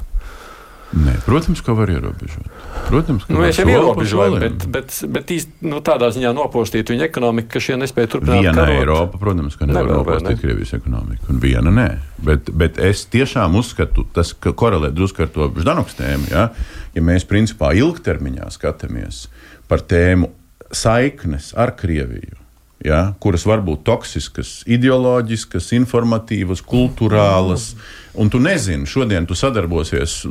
[0.90, 2.46] Nē, protams, ka var ierobežot.
[2.88, 7.06] Protams, ka nu, mēs jau ierobežojam, bet, bet, bet īsti, nu, tādā ziņā nopostīt viņa
[7.06, 8.42] ekonomiku, ka šie nespēja turpināt.
[8.42, 8.80] Viena karot.
[8.80, 10.40] Eiropa, protams, ka nevar, nevar nopostīt ne?
[10.42, 11.86] Krievijas ekonomiku, un viena nē.
[12.26, 16.26] Bet, bet es tiešām uzskatu, tas korelē drusku ar to Ždanoks tēmu.
[16.34, 16.48] Ja?
[16.96, 19.28] ja mēs principā ilgtermiņā skatāmies
[19.70, 20.32] par tēmu
[20.74, 22.39] saiknes ar Krieviju
[22.84, 27.74] ja, kuras var būt toksiskas, ideoloģiskas, informatīvas, kultūrālas.
[28.20, 30.22] Un tu nezini, šodien tu sadarbosies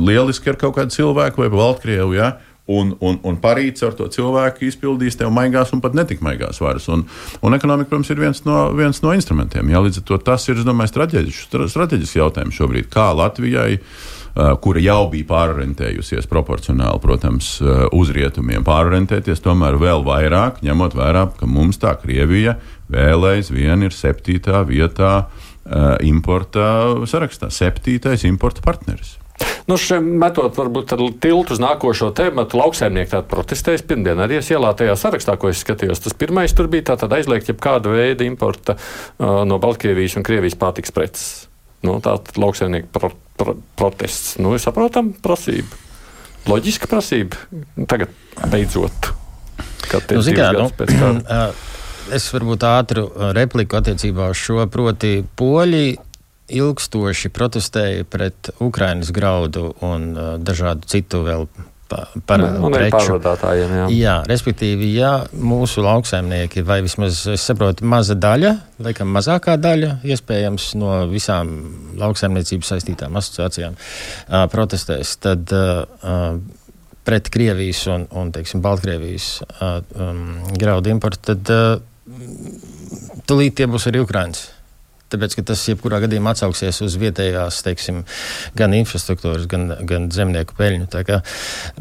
[0.00, 2.16] lieliski ar kaut kādu cilvēku vai Baltkrievu.
[2.18, 2.36] Ja,
[2.70, 6.84] Un, un, un parīts ar to cilvēku izpildīs tev maigās un pat netik maigās varas.
[6.92, 7.00] Un,
[7.42, 9.72] un ekonomika, protams, ir viens no, viens no instrumentiem.
[9.72, 12.86] Jā, līdz ar to tas ir, es domāju, strateģisks jautājums šobrīd.
[12.92, 20.04] Kā Latvijai uh, kura jau bija pārorientējusies proporcionāli, protams, eh, uz rietumiem, pārorientēties tomēr vēl
[20.06, 22.56] vairāk, ņemot vērā, ka mums tā Krievija
[22.90, 29.18] vēl aizvien ir septītā vietā eh, importa sarakstā, septītais importa partneris.
[29.68, 34.72] Nu, šiem metot varbūt ar tiltu uz nākošo tēmu, lauksaimnieki tātad protestēs pirmdien arī ielā
[34.76, 36.02] tajā sarakstā, ko es skatījos.
[36.04, 40.92] Tas pirmais tur bija tātad aizliegt jebkāda veida importa uh, no Baltkrievijas un Krievijas pārtiks
[40.92, 41.49] preces.
[41.86, 44.36] Nu, tātad lauksaimnieku pro, pro, protests.
[44.42, 45.78] Nu, ir saprotam prasība.
[46.48, 47.40] Loģiska prasība.
[47.88, 48.12] Tagad
[48.52, 49.10] beidzot.
[49.90, 50.68] Nu, zikā, nu,
[52.16, 55.84] es varbūt ātru repliku attiecībā uz šo, proti poļi
[56.50, 60.12] ilgstoši protestēja pret Ukrainas graudu un
[60.42, 61.46] dažādu citu vēl
[61.90, 63.74] pārvadātājiem.
[63.76, 63.86] Jā.
[63.94, 68.54] jā, respektīvi, ja mūsu lauksaimnieki, vai vismaz es saprotu, maza daļa,
[68.86, 71.52] laikam mazākā daļa, iespējams, no visām
[72.00, 76.38] lauksaimniecības saistītām asociācijām uh, protestēs, tad uh,
[77.06, 80.24] pret Krievijas un, un teiksim, Baltkrievijas uh, um,
[80.60, 81.76] graudu importu, tad uh,
[83.26, 84.48] tulīt tie būs arī Ukrainas.
[85.10, 88.04] Tāpēc, tas jebkurā gadījumā atsauksies uz vietējās, teiksim,
[88.58, 90.86] gan infrastruktūras, gan, gan zemnieku peļņu.
[91.08, 91.20] Kā,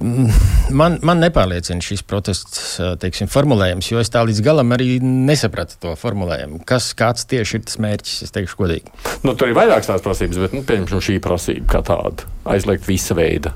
[0.02, 0.42] mm,
[0.74, 5.96] man, man nepārliecina šis protests teiksim, formulējums, jo es tā līdz galam arī nesapratu to
[6.00, 6.63] formulējumu.
[6.70, 8.94] Kas, kāds tieši ir tas mērķis, es teikšu godīgi.
[9.28, 13.18] Nu, tur ir vairākas tās prasības, bet nu, pieņemsim šī prasība kā tāda- aizliegt visa
[13.18, 13.54] veida.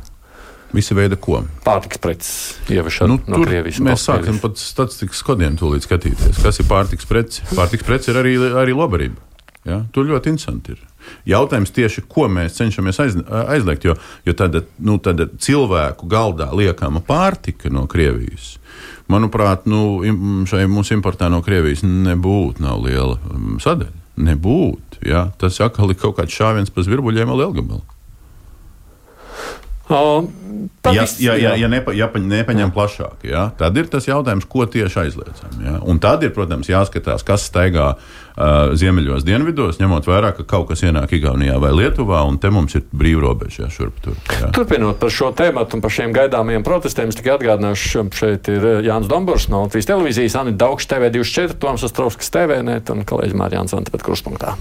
[0.74, 1.44] Visa veida ko?
[1.66, 2.32] Pārtiks preces
[2.74, 3.78] ieviešana nu, no Krievijas.
[3.86, 6.42] Mēs sākam pat statistikas kodiem tūlīt skatīties.
[6.42, 7.46] Kas ir pārtiks preci?
[7.54, 8.34] Pārtiks preci ir arī,
[8.64, 9.33] arī labarība.
[9.68, 9.84] Ja?
[9.96, 10.82] Tur ļoti interesanti ir.
[11.28, 13.96] Jautājums tieši, ko mēs cenšamies aiz, aizliegt, jo,
[14.28, 18.58] jo tad, nu, tad cilvēku galdā liekama pārtika no Krievijas.
[19.12, 20.02] Manuprāt, nu,
[20.50, 23.18] šai mūsu importā no Krievijas nebūtu liela
[23.64, 23.92] sadaļa.
[24.24, 25.04] Nebūtu.
[25.10, 25.28] Ja?
[25.42, 27.93] Tas atkal ir kaut kāds šāviens pa zvirbuļiem vēl lielgabalu.
[29.90, 30.24] Uh,
[30.94, 32.72] ja, ja, ja, ja, nepa, ja nepaņem jā.
[32.72, 35.58] plašāk, ja, tad ir tas jautājums, ko tieši aizliedzam.
[35.60, 35.74] Ja.
[35.84, 40.86] Un tad ir, protams, jāskatās, kas staigā uh, ziemeļos, dienvidos, ņemot vērā, ka kaut kas
[40.88, 44.16] ienāk Igaunijā vai Lietuvā, un te mums ir brīvrobeža ja, šurp tur.
[44.32, 44.54] Ja.
[44.56, 49.12] Turpinot par šo tēmu un par šiem gaidāmajiem protestiem, es tikai atgādināšu, šeit ir Jānis
[49.12, 53.76] Dombors no Latvijas televīzijas, Anita Daugš TV 24, Toms Ostrovskis TV net un kolēģis Mārjāns
[53.76, 54.56] Antepet Kruspunktā.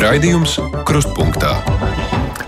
[0.00, 0.54] Raidījums
[0.88, 1.50] Krustpunktā.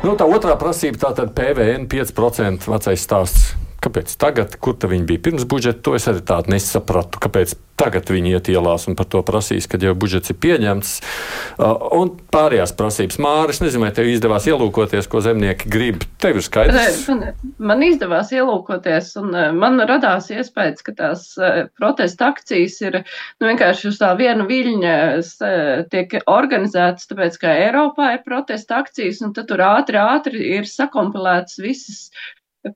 [0.00, 3.50] Nu, tā otrā prasība tātad PVN 5% vecais stāsts.
[3.92, 7.20] Kāpēc tagad, kur viņi bija pirms budžeta, to es arī tādu nesapratu.
[7.20, 10.92] Kāpēc tagad viņi iet ielās un par to prasīs, kad jau budžets ir pieņemts.
[11.58, 16.06] Uh, un pārējās prasības Māris, nezinu, vai tev izdevās ielūkoties, ko zemnieki grib.
[16.22, 17.02] Tev ir skaidrs.
[17.10, 23.00] Man, man izdevās ielūkoties, un uh, man radās iespējas, ka tās uh, protesta akcijas ir
[23.02, 24.96] nu, vienkārši uz tā vienu viļņa
[25.92, 31.60] tiek organizētas, tāpēc, ka Eiropā ir protesta akcijas, un tad tur ātri, ātri ir sakompilētas
[31.60, 32.06] visas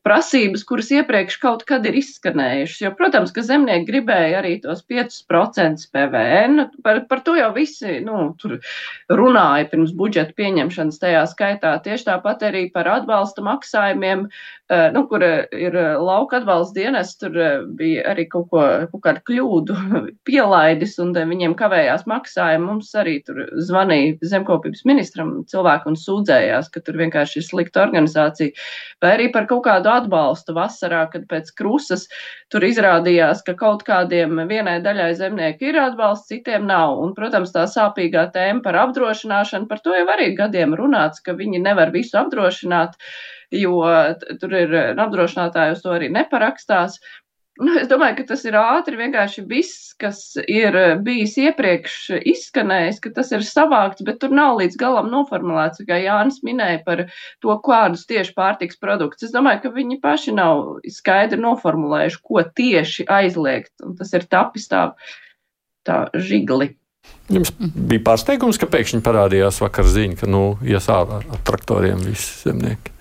[0.02, 2.80] prasības, kuras iepriekš kaut kad ir izskanējušas.
[2.82, 6.64] Jo, protams, ka zemnieki gribēja arī tos 5% PVN.
[6.86, 8.32] Par, par to jau visi nu,
[9.12, 14.26] runāja pirms budžeta pieņemšanas, tajā skaitā tieši tāpat arī par atbalsta maksājumiem,
[14.66, 19.76] nu, kur ir lauka atbalsta dienas, tur eh, bija arī kaut, ko, kaut kādu kļūdu
[20.26, 22.66] pielaidis, un viņiem kavējās maksājumi.
[22.66, 28.66] Mums arī tur zvanīja zemkopības ministram cilvēku un sūdzējās, ka tur vienkārši ir slikta organizācija,
[29.04, 32.06] vai arī par kaut kā kādu atbalstu vasarā, kad pēc krusas
[32.52, 36.98] tur izrādījās, ka kaut kādiem vienai daļai zemnieku ir atbalsts, citiem nav.
[37.02, 41.62] Un, protams, tā sāpīgā tēma par apdrošināšanu, par to jau arī gadiem runāts, ka viņi
[41.64, 42.96] nevar visu apdrošināt,
[43.54, 43.78] jo
[44.40, 46.98] tur ir apdrošinātāji uz to arī neparakstās.
[47.56, 48.98] Nu, es domāju, ka tas ir ātri.
[49.00, 51.94] Vienkārši viss, kas ir bijis iepriekš
[52.28, 55.80] izskanējis, ka tas ir savākts, bet tur nav līdz galam noformulēts.
[55.88, 57.06] Kā Jānis minēja par
[57.40, 59.30] to, kādus tieši pārtiks produktus.
[59.30, 63.72] Es domāju, ka viņi paši nav skaidri noformulējuši, ko tieši aizliegt.
[63.88, 64.90] Un tas ir tapis tā,
[65.88, 66.74] tā žigli.
[67.32, 72.44] Jums bija pārsteigums, ka pēkšņi parādījās vakar ziņa, ka nu, ies ārā ar traktoriem visi
[72.44, 72.94] zemnieki.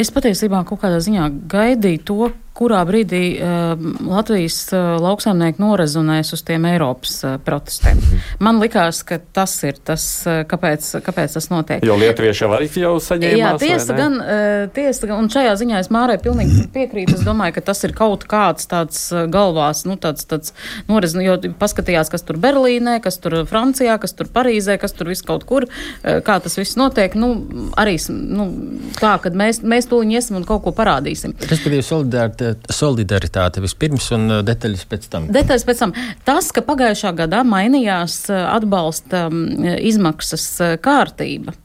[0.00, 3.74] Es patiesībā kaut kādā ziņā gaidīju to, kurā brīdī uh,
[4.08, 8.00] Latvijas uh, lauksaimnieki norezonēs uz tiem Eiropas uh, protestiem.
[8.42, 11.84] Man likās, ka tas ir tas, uh, kāpēc, kāpēc tas notiek.
[11.86, 13.40] Jo lietuvieši jau arī jau saņēma.
[13.42, 17.18] Jā, tiesa gan, uh, tiesa gan, un šajā ziņā es Mārai pilnīgi piekrītu.
[17.18, 20.56] Es domāju, ka tas ir kaut kāds tāds galvās, nu tāds, tāds
[20.88, 25.26] norezonē, jo paskatījās, kas tur Berlīnē, kas tur Francijā, kas tur Parīzē, kas tur viss
[25.26, 27.18] kaut kur, uh, kā tas viss notiek.
[27.20, 27.34] Nu,
[27.76, 28.48] arī, nu,
[28.96, 31.36] tā, kad mēs, mēs tūliņ iesim un kaut ko parādīsim.
[31.44, 35.28] Respektīvi, solidaritāte solidaritāte vispirms un uh, detaļas pēc tam.
[35.34, 35.94] Detaļas pēc tam.
[36.26, 40.48] Tas, ka pagājušā gadā mainījās uh, atbalsta um, izmaksas
[40.84, 41.56] kārtība.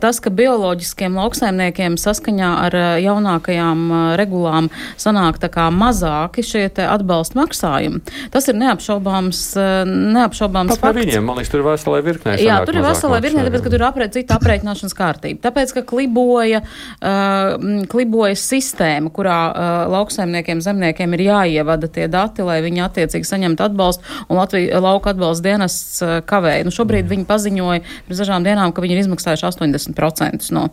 [0.00, 3.84] Tas, ka bioloģiskiem lauksaimniekiem saskaņā ar jaunākajām
[4.18, 8.00] regulām sanāk tā kā mazāki šie atbalsta maksājumi,
[8.34, 9.42] tas ir neapšaubāms,
[9.88, 11.00] neapšaubāms Pat fakts.
[11.02, 12.36] Viņiem, man liekas, tur ir veselē virknē.
[12.42, 15.40] Jā, tur ir veselē virknē, tāpēc, ka tur ir aprē, cita aprēķināšanas kārtība.
[15.46, 22.60] Tāpēc, ka kliboja, uh, kliboja sistēma, kurā uh, lauksaimniekiem, zemniekiem ir jāievada tie dati, lai
[22.64, 26.66] viņi attiecīgi saņemtu atbalstu, un Latvija lauka atbalsta dienests kavēja.
[26.66, 27.12] Nu, šobrīd mm.
[27.14, 30.68] viņi paziņoja pirms dažām dienām, ka viņi ir izmaksājuši 80% no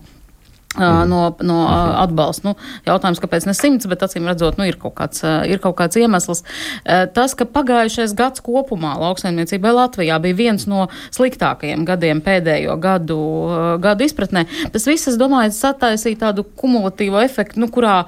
[0.77, 1.09] Mm.
[1.09, 1.95] no, no mm.
[2.03, 2.49] atbalsta.
[2.49, 2.53] Nu,
[2.87, 6.43] jautājums, kāpēc ne simts, bet acīm redzot, nu, ir, kaut kāds, ir kaut kāds iemesls.
[7.15, 13.19] Tas, ka pagājušais gads kopumā lauksaimniecībai Latvijā bija viens no sliktākajiem gadiem pēdējo gadu,
[13.83, 18.01] gadu izpratnē, tas viss, es domāju, sataisīja tādu kumulatīvu efektu, nu, kurā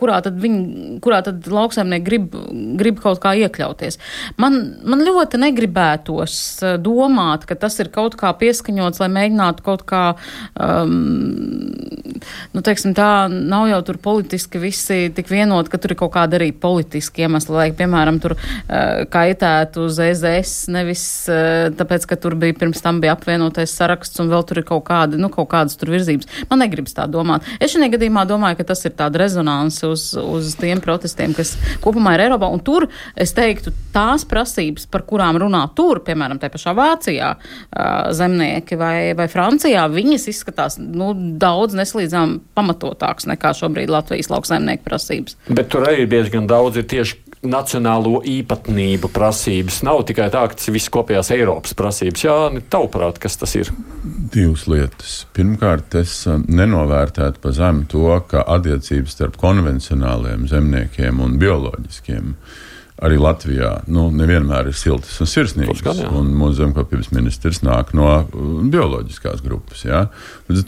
[0.00, 2.36] kurā tad, viņi, kurā tad lauksaimnieki grib,
[2.80, 3.98] grib kaut kā iekļauties.
[4.40, 4.58] Man,
[4.88, 10.04] man ļoti negribētos eh, domāt, ka tas ir kaut kā pieskaņots, lai mēģinātu kaut kā,
[10.56, 10.94] um,
[12.54, 16.40] nu, teiksim, tā nav jau tur politiski visi tik vienoti, ka tur ir kaut kāda
[16.40, 22.36] arī politiski iemesli, lai, piemēram, tur uh, kaitētu uz EZS, nevis uh, tāpēc, ka tur
[22.40, 25.76] bija pirms tam bija apvienotais saraksts un vēl tur ir kaut kādi, nu, kaut kādas
[25.80, 26.28] tur virzības.
[26.50, 27.46] Man negribas tā domāt.
[27.60, 32.16] Es šajā gadījumā domāju, ka tas ir tāda rezonanse uz, uz tiem protestiem, kas kopumā
[32.16, 32.50] ir Eiropā.
[32.50, 37.32] Un tur es teiktu, tās prasības, par kurām runā tur, piemēram, te pašā Vācijā
[38.16, 45.38] zemnieki vai, vai Francijā, viņas izskatās nu, daudz neslīdzām pamatotāks nekā šobrīd Latvijas lauksaimnieku prasības.
[45.50, 49.80] Bet tur arī diezgan daudz ir tieši nacionālo īpatnību prasības.
[49.86, 52.24] Nav tikai tā, ka tas ir viss kopējās Eiropas prasības.
[52.26, 52.36] Jā,
[52.72, 53.70] tavuprāt, kas tas ir?
[54.34, 55.14] Divas lietas.
[55.36, 62.34] Pirmkārt, es um, nenovērtētu pa zemu to, ka attiecības starp konvencionāliem zemniekiem un bioloģiskiem
[63.00, 65.80] arī Latvijā nu, nevienmēr ir siltas un sirsnīgas.
[65.84, 69.84] Gan, un mūsu zemkopības ministrs nāk no uh, bioloģiskās grupas.
[69.86, 70.04] Ja?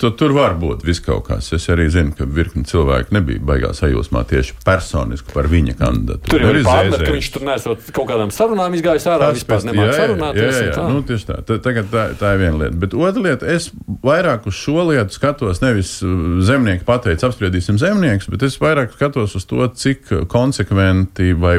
[0.01, 1.51] To, tur var būt viss kaut kas.
[1.53, 6.33] Es arī zinu, ka virkni cilvēki nebija baigās sajūsmā tieši personiski par viņa kandidātu.
[6.33, 9.92] Tur ir pārmet, ka viņš tur nesot kaut kādām sarunām izgājis ārā, tas vispār nemāk
[9.99, 10.47] sarunāties.
[10.47, 10.88] Jā, jā, jā.
[10.88, 11.38] Nu, tieši tā.
[11.49, 11.59] tā.
[11.62, 12.81] Tagad tā, tā ir viena lieta.
[12.87, 13.68] Bet otra lieta, es
[14.05, 16.16] vairāk uz šo lietu skatos nevis uh,
[16.49, 21.59] zemnieki pateica, apspriedīsim zemniekus, bet es vairāk skatos uz to, cik konsekventi vai,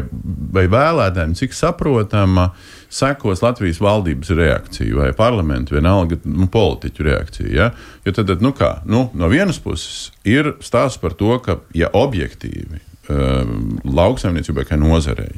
[0.53, 2.49] vai vai vēlētājiem, cik saprotama
[2.93, 7.53] sekos Latvijas valdības reakcija vai parlamentu, vienalga nu, politiķu reakcija.
[7.53, 7.71] Ja?
[8.05, 12.81] Jo tad, nu kā, nu, no vienas puses ir stāsts par to, ka, ja objektīvi
[13.09, 15.33] um, lauksaimniecībai kā nozarei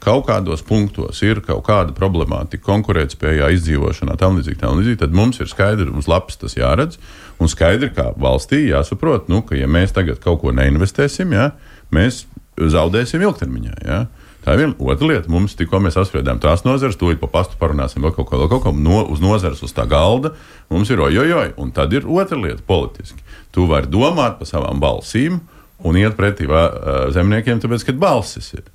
[0.00, 5.42] kaut kādos punktos ir kaut kāda problemātika, konkurētspējā, izdzīvošanā, tam līdzīgi, tam līdzīgi, tad mums
[5.42, 6.96] ir skaidri uz lapas tas jāredz.
[7.40, 11.50] Un skaidri, kā valstī jāsaprot, nu, ka, ja mēs tagad kaut ko neinvestēsim, ja,
[11.92, 12.24] mēs
[12.56, 13.76] zaudēsim ilgtermiņā.
[13.84, 14.00] Ja.
[14.44, 15.28] Tā ir viena otra lieta.
[15.32, 18.64] Mums tikko mēs apspriedām tās nozares, to pa pastu parunāsim vēl kaut ko, vēl kaut
[18.64, 20.32] ko no, uz nozares, uz tā galda.
[20.72, 23.20] Mums ir ojojoj, un tad ir otra lieta politiski.
[23.52, 25.42] Tu vari domāt par savām balsīm
[25.84, 26.48] un iet pretī
[27.14, 28.68] zemniekiem, tāpēc, ka balsis ir.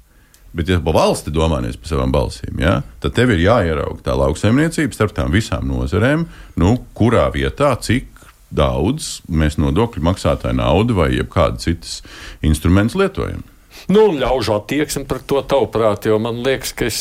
[0.55, 4.13] Bet, ja pa valsti domā nevis par savām balsīm, ja, tad tev ir jāierauga tā
[4.15, 6.23] lauksaimniecība starp tām visām nozarēm,
[6.61, 8.07] nu, kurā vietā, cik
[8.55, 11.99] daudz mēs nodokļu maksātāju naudu vai kādu citas
[12.45, 13.43] instrumentus lietojam.
[13.91, 16.97] Nu, ļaužu attieksmi pret to tavuprāt, jo man liekas, ka es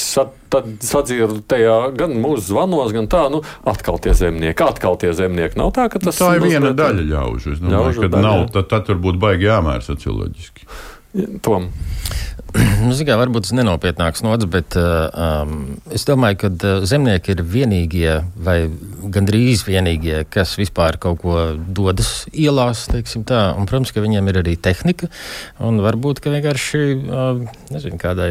[0.84, 5.58] sadzirdu tajā gan mūsu zvanos, gan tā, nu, atkal tie zemnieki, atkal tie zemnieki.
[5.60, 7.54] Nav tā, ka tas tā ir viena daļa ļaužu.
[7.56, 8.26] Es domāju, ļaužu ka daļa.
[8.28, 10.68] nav, tad, tad tur būtu baigi jāmēr socioloģiski.
[11.46, 11.70] Tom.
[12.54, 15.54] Nu, Zinām, varbūt tas nenopietnāks nods, bet uh, um,
[15.94, 18.12] es domāju, ka uh, zemnieki ir vienīgie
[18.46, 18.56] vai
[19.14, 23.46] gandrīz vienīgie, kas vispār kaut ko dodas ielās, teiksim tā.
[23.58, 25.10] Un, protams, ka viņiem ir arī tehnika,
[25.64, 27.42] un varbūt, ka vienkārši, uh,
[27.74, 28.30] nezinu, kādai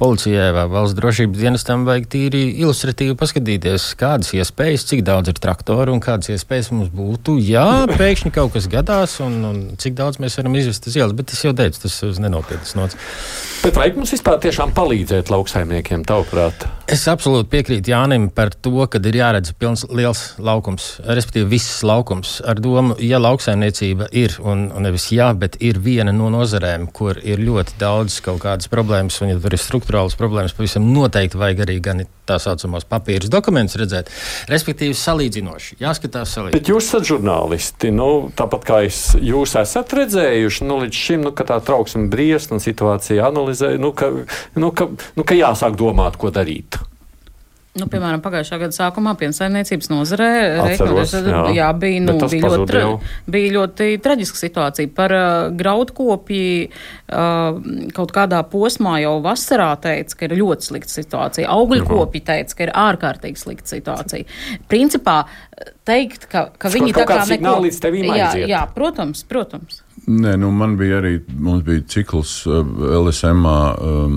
[0.00, 5.92] policijai vai valsts drošības dienestam vajag tīri ilustratīvi paskatīties, kādas iespējas, cik daudz ir traktoru
[5.94, 10.40] un kādas iespējas mums būtu, ja pēkšņi kaut kas gadās, un, un cik daudz mēs
[10.40, 11.16] varam izvest uz ielas.
[11.16, 12.98] Bet es jau teicu, tas ir nenopietnas nots.
[13.60, 16.64] Bet vajag mums vispār tiešām palīdzēt lauksaimniekiem, tavuprāt?
[16.90, 22.38] Es absolūti piekrītu Jānim par to, ka ir jāredz pilns liels laukums, respektīvi viss laukums.
[22.48, 27.20] Ar domu, ja lauksaimniecība ir, un, un nevis jā, bet ir viena no nozarēm, kur
[27.20, 31.62] ir ļoti daudz kaut kādas problēmas, un ja tur ir struktūrāls problēmas, pavisam noteikti vajag
[31.64, 34.10] arī gan tā saucamos papīrus dokumentus redzēt,
[34.50, 35.80] respektīvi salīdzinoši.
[35.82, 36.58] Jāskatās salīdzinoši.
[36.58, 41.34] Bet jūs esat žurnālisti, nu, tāpat kā es, jūs esat redzējuši, nu, līdz šim, nu,
[41.34, 44.12] ka tā trauksme briesma situācija analizē, nu, ka,
[44.54, 46.78] nu, ka, nu, ka jāsāk domāt, ko darīt.
[47.78, 51.42] Nu, piemēram, pagājušā gada sākumā piensaimniecības nozarē Atceros, rēķinoties, jā.
[51.54, 54.90] jā, bija, nu, bija, ļoti, tra- bija ļoti traģiska situācija.
[54.96, 57.60] Par uh, graudkopji uh,
[57.94, 61.46] kaut kādā posmā jau vasarā teica, ka ir ļoti slikta situācija.
[61.54, 64.40] Augļkopji teica, ka ir ārkārtīgi slikta situācija.
[64.66, 65.20] Principā
[65.86, 67.28] teikt, ka, ka viņi kaut tā kā
[67.86, 69.84] tevīm jā, jā, protams, protams.
[70.06, 71.18] Nē, nu man bija arī
[71.66, 72.62] bija cikls uh,
[73.00, 74.16] LSM, um,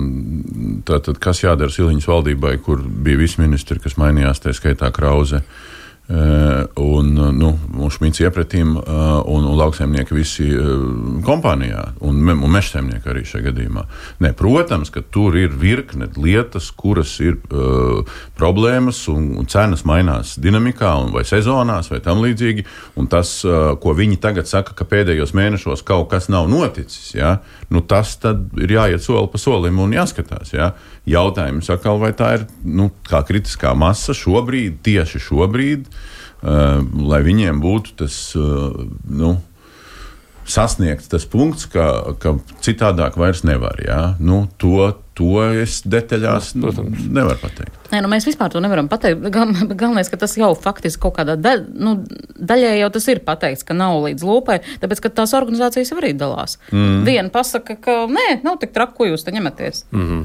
[0.88, 5.42] tātad, kas jādara Siliņas valdībai, kur bija visi ministri, kas mainījās, tā skaitā Krause.
[5.44, 5.73] Uh,
[6.04, 10.46] un uh, nu, mūsu šmīts iepratīm, uh, un, un lauksaimnieki visi
[11.24, 13.86] kompānijā, un, me, un mežsaimnieki arī šajā gadījumā.
[14.20, 18.04] Nē, protams, ka tur ir virkne lietas, kuras ir uh,
[18.36, 22.66] problēmas, un, un cenas mainās dinamikā, un, vai sezonās, vai tam līdzīgi.
[23.00, 27.38] Un tas, uh, ko viņi tagad saka, ka pēdējos mēnešos kaut kas nav noticis, ja,
[27.72, 28.16] nu, tas
[28.60, 30.52] ir jāiet soli pa solim un jāskatās.
[30.56, 30.72] Ja.
[31.08, 37.60] Jautājums atkal, vai tā ir nu, kā kritiskā masa šobrīd, tieši šobrīd, uh, lai viņiem
[37.64, 38.18] būtu tas.
[38.38, 39.36] Uh, nu,
[40.48, 43.80] sasniegts tas punkts, ka, ka citādāk vairs nevar.
[43.84, 44.00] Jā?
[44.20, 46.72] Nu, to, to es detaļās nu,
[47.14, 47.80] nevaru pateikt.
[47.92, 49.24] Nē, nu mēs vispār to nevaram pateikt.
[49.34, 51.96] Gal, galvenais, ka tas jau faktiski kaut kādā daļ, nu,
[52.36, 56.58] daļai jau tas ir pateikts, ka nav līdz lūpai, tāpēc, ka tās organizācijas arī dalās.
[56.74, 57.02] Mm.
[57.08, 59.86] Viena pasaka, ka nē, nav tik traki, ko jūs te ņematies.
[59.94, 60.24] Mm.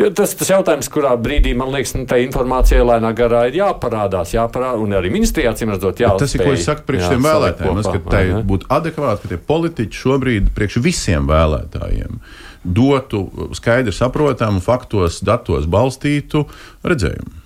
[0.00, 4.34] Jo tas tas jautājums, kurā brīdī man liekas, nu, tā informācija lēnā garā ir jāparādās,
[4.34, 6.12] jāparāda, un arī ministrijā cīm redzot, jā.
[6.20, 7.80] Tas ir, ko es saku priekš tiem vēlētājiem.
[7.80, 12.22] Tas, ka tai būtu adekvāti, ka tie politiķi šobrīd priekš visiem vēlētājiem
[12.64, 13.24] dotu
[13.56, 16.44] skaidri saprotamu, faktos, datos balstītu
[16.84, 17.38] redzējumu.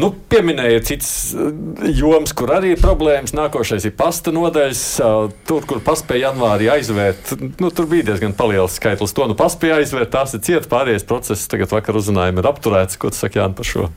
[0.00, 1.50] Nu, pieminēja cits uh,
[1.92, 3.34] joms, kur arī ir problēmas.
[3.36, 4.84] Nākošais ir pasta nodaļas.
[5.04, 9.12] uh, Tur, kur paspēja janvārī aizvērt, nu, tur bija diezgan liels skaitlis.
[9.12, 11.44] To nu paspēja aizvērt, tās ir cieta pārējais process.
[11.50, 12.96] Tagad vakar uzzinājumi ir apturēts.
[12.96, 13.90] Ko tu saki Jāni par šo?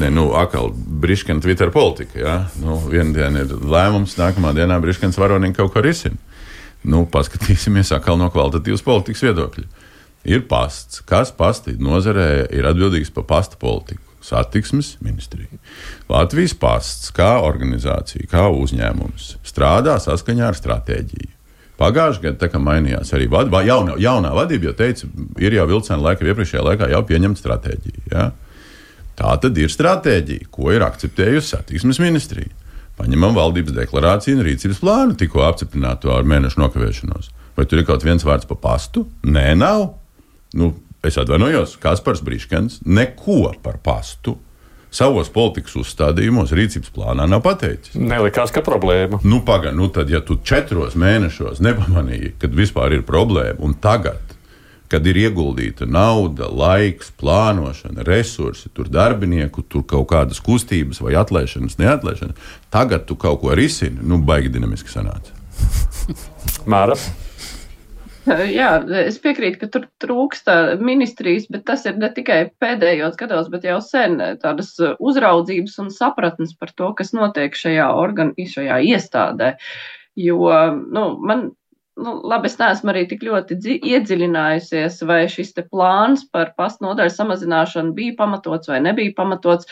[0.00, 2.18] Nē, nu, atkal briškana Twitter politika.
[2.20, 2.38] Ja?
[2.64, 6.16] Nu, Vienu dienu ir lēmums, nākamā dienā briškans varonīgi kaut ko risina.
[6.88, 9.68] Nu, paskatīsimies atkal no kvalitatīvas politikas viedokļa.
[10.28, 11.02] Ir pasts.
[11.08, 14.07] Kas pasta nozarē ir atbildīgs par pasta politiku?
[14.28, 15.60] Satiksmes ministrija.
[16.10, 21.34] Latvijas pasts, kā organizācija, kā uzņēmums, strādā saskaņā ar stratēģiju.
[21.78, 25.08] Pagājušajā gadā, tā kā mainījās arī vad, va, jaunā, jaunā vadība, jau teica,
[25.38, 28.06] ir jau vilciena laika, iepriekšējā laikā jau pieņemta stratēģija.
[28.10, 28.24] Ja?
[29.18, 32.50] Tā tad ir stratēģija, ko ir akceptējusi satiksmes ministrija.
[32.98, 37.30] Paņemam valdības deklarāciju un rīcības plānu, tikko apstiprināto ar mēnešu nokavēšanos.
[37.54, 39.04] Vai tur ir kaut viens vārds par pastu?
[39.26, 39.84] Nē, nav.
[40.58, 40.72] Nu,
[41.06, 44.38] es atvainojos, Kaspars Brīskens neko par pastu
[44.90, 47.96] savos politikas uzstādījumos, rīcības plānā nav pateicis.
[47.98, 49.20] Nelikās, ka problēma.
[49.26, 54.34] Nu, pagaidi, nu tad, ja tu četros mēnešos nepamanīji, kad vispār ir problēma, un tagad,
[54.88, 61.76] kad ir ieguldīta nauda, laiks, plānošana, resursi, tur darbinieku, tur kaut kādas kustības vai atlaišanas,
[61.80, 65.36] neatlaišanas, tagad tu kaut ko risini, nu, baigi dinamiski sanāca.
[66.72, 66.96] Māra.
[68.58, 68.70] Jā,
[69.02, 73.78] es piekrītu, ka tur trūksta ministrijas, bet tas ir ne tikai pēdējos gados, bet jau
[73.84, 79.54] sen tādas uzraudzības un sapratnes par to, kas notiek šajā, organ, šajā iestādē.
[80.18, 80.40] Jo,
[80.90, 81.48] nu, man,
[81.98, 87.94] nu, labi, es neesmu arī tik ļoti dzi, iedziļinājusies, vai šis plāns par pastnodaļu samazināšanu
[87.96, 89.68] bija pamatots vai nebija pamatots.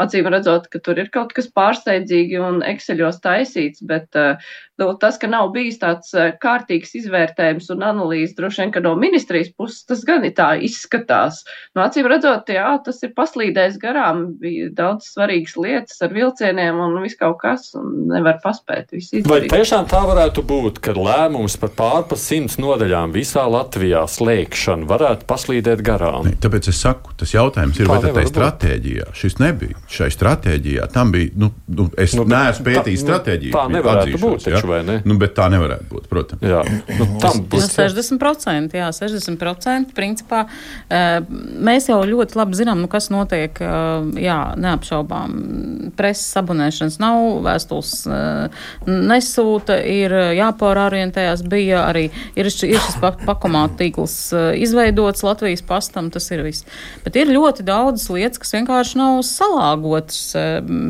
[0.00, 4.40] Acīm redzot, ka tur ir kaut kas pārsteidzīgi un ekseļos taisīts, bet uh,
[4.80, 8.94] nu, tas, ka nav bijis tāds uh, kārtīgs izvērtējums un analīze, droši vien, ka no
[8.96, 11.42] ministrijas puses tas gan ir tā izskatās.
[11.76, 16.96] Nu, acīm redzot, jā, tas ir paslīdējis garām, bija daudz svarīgas lietas ar vilcieniem un
[17.04, 19.52] viss kaut kas, un nevar paspēt visu Vai izdarīt.
[19.52, 25.84] tiešām tā varētu būt, ka lēmums par pārpa simts nodaļām visā Latvijā slēgšanu varētu paslīdēt
[25.84, 26.24] garām?
[26.32, 28.32] Ne, tāpēc es saku, tas jautājums ir, Tā vai tā būt.
[28.32, 29.81] stratēģijā šis nebija.
[29.92, 33.52] Šai stratēģijā tam bija, nu, nu es Nu, nu, neesmu tā- pētījis nu, stratēģiju.
[33.52, 34.94] tā nevarētu būt taču, vai ne?
[35.04, 36.40] Nu, bet tā nevarētu būt, protams.
[36.42, 36.62] Jā,
[36.98, 39.92] nu, tam Nu, būs 60%, jā, 60%.
[39.92, 40.46] Principā
[40.88, 41.20] eh,
[41.68, 43.60] mēs jau ļoti labi zinām, nu, kas notiek.
[43.60, 45.92] eh, Jā, neapšaubām.
[45.96, 51.44] Preses abonēšanas nav, vēstules eh, nesūta, ir jāpārorientējas.
[51.52, 54.16] Bija arī ir, ir šis pa- pakomātu tīkls
[54.56, 56.64] izveidots Latvijas pastam, tas ir viss.
[57.04, 59.80] Bet ir ļoti daudz lietas, kas vienkārši nav salāgotas.
[59.82, 60.32] Pielāgotas,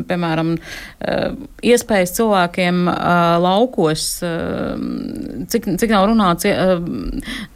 [0.07, 0.53] piemēram,
[1.63, 2.85] iespējas cilvēkiem
[3.43, 4.05] laukos,
[5.49, 6.45] cik, cik nav runāts.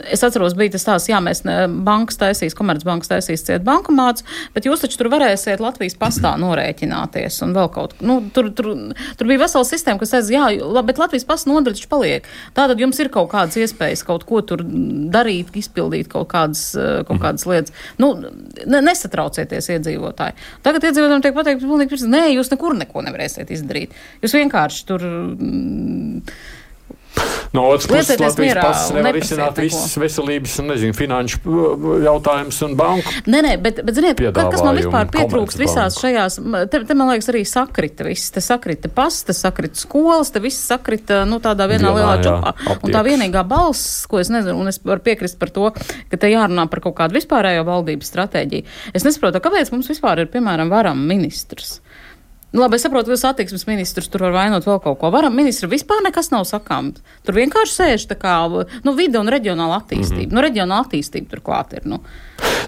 [0.07, 1.43] Es atceros, bija tas tās, jā, mēs
[1.85, 4.25] bankas taisīs, komercbankas taisīs ciet bankomāts,
[4.55, 8.73] bet jūs taču tur varēsiet Latvijas pastā norēķināties un vēl kaut, nu, tur, tur,
[9.17, 12.27] tur bija vesela sistēma, kas teica, jā, bet Latvijas pasta nodaļa taču paliek.
[12.57, 16.69] Tātad jums ir kaut kādas iespējas kaut ko tur darīt, izpildīt kaut kādas,
[17.07, 17.75] kaut kādas lietas.
[18.01, 18.13] Nu,
[18.65, 20.37] nesatraucieties, iedzīvotāji.
[20.65, 21.69] Tagad iedzīvotājiem tiek pateikt, ka
[22.09, 23.95] nē, jūs nekur neko nevarēsiet izdarīt.
[24.23, 25.03] Jūs vienkārši tur.
[25.03, 26.23] Mm,
[27.55, 33.13] No otras puses, Latvijas pasis nevar izsināt visas veselības nezinu, finanšu uh, jautājumus un banku.
[33.29, 36.39] Nē, nē, bet, bet ziniet, kas man vispār pietrūkst visās šajās,
[36.71, 38.33] te, te man liekas arī sakrita viss.
[38.35, 42.77] Te sakrita pasis, te sakrita skolas, te viss sakrita, nu, tādā vienā Vienā, lielā čopā.
[42.81, 45.71] Un tā vienīgā balss, ko es nezinu, un es varu piekrist par to,
[46.11, 48.77] ka te jārunā par kaut kādu vispārējo valdības stratēģiju.
[48.97, 51.79] Es nesaprotu, kāpēc mums vispār ir, piemēram, varam ministrs.
[52.57, 55.11] Nu, labi, es saprotu, ka satiksmes ministrs tur var vainot vēl kaut ko.
[55.13, 57.03] Varam ministra vispār nekas nav sakāms.
[57.27, 60.23] Tur vienkārši sēž tā kā nu, vide un reģionāla attīstība.
[60.25, 60.39] Mm -hmm.
[60.39, 61.85] Nu, reģionāla attīstība turklāt ir.
[61.85, 62.01] Nu.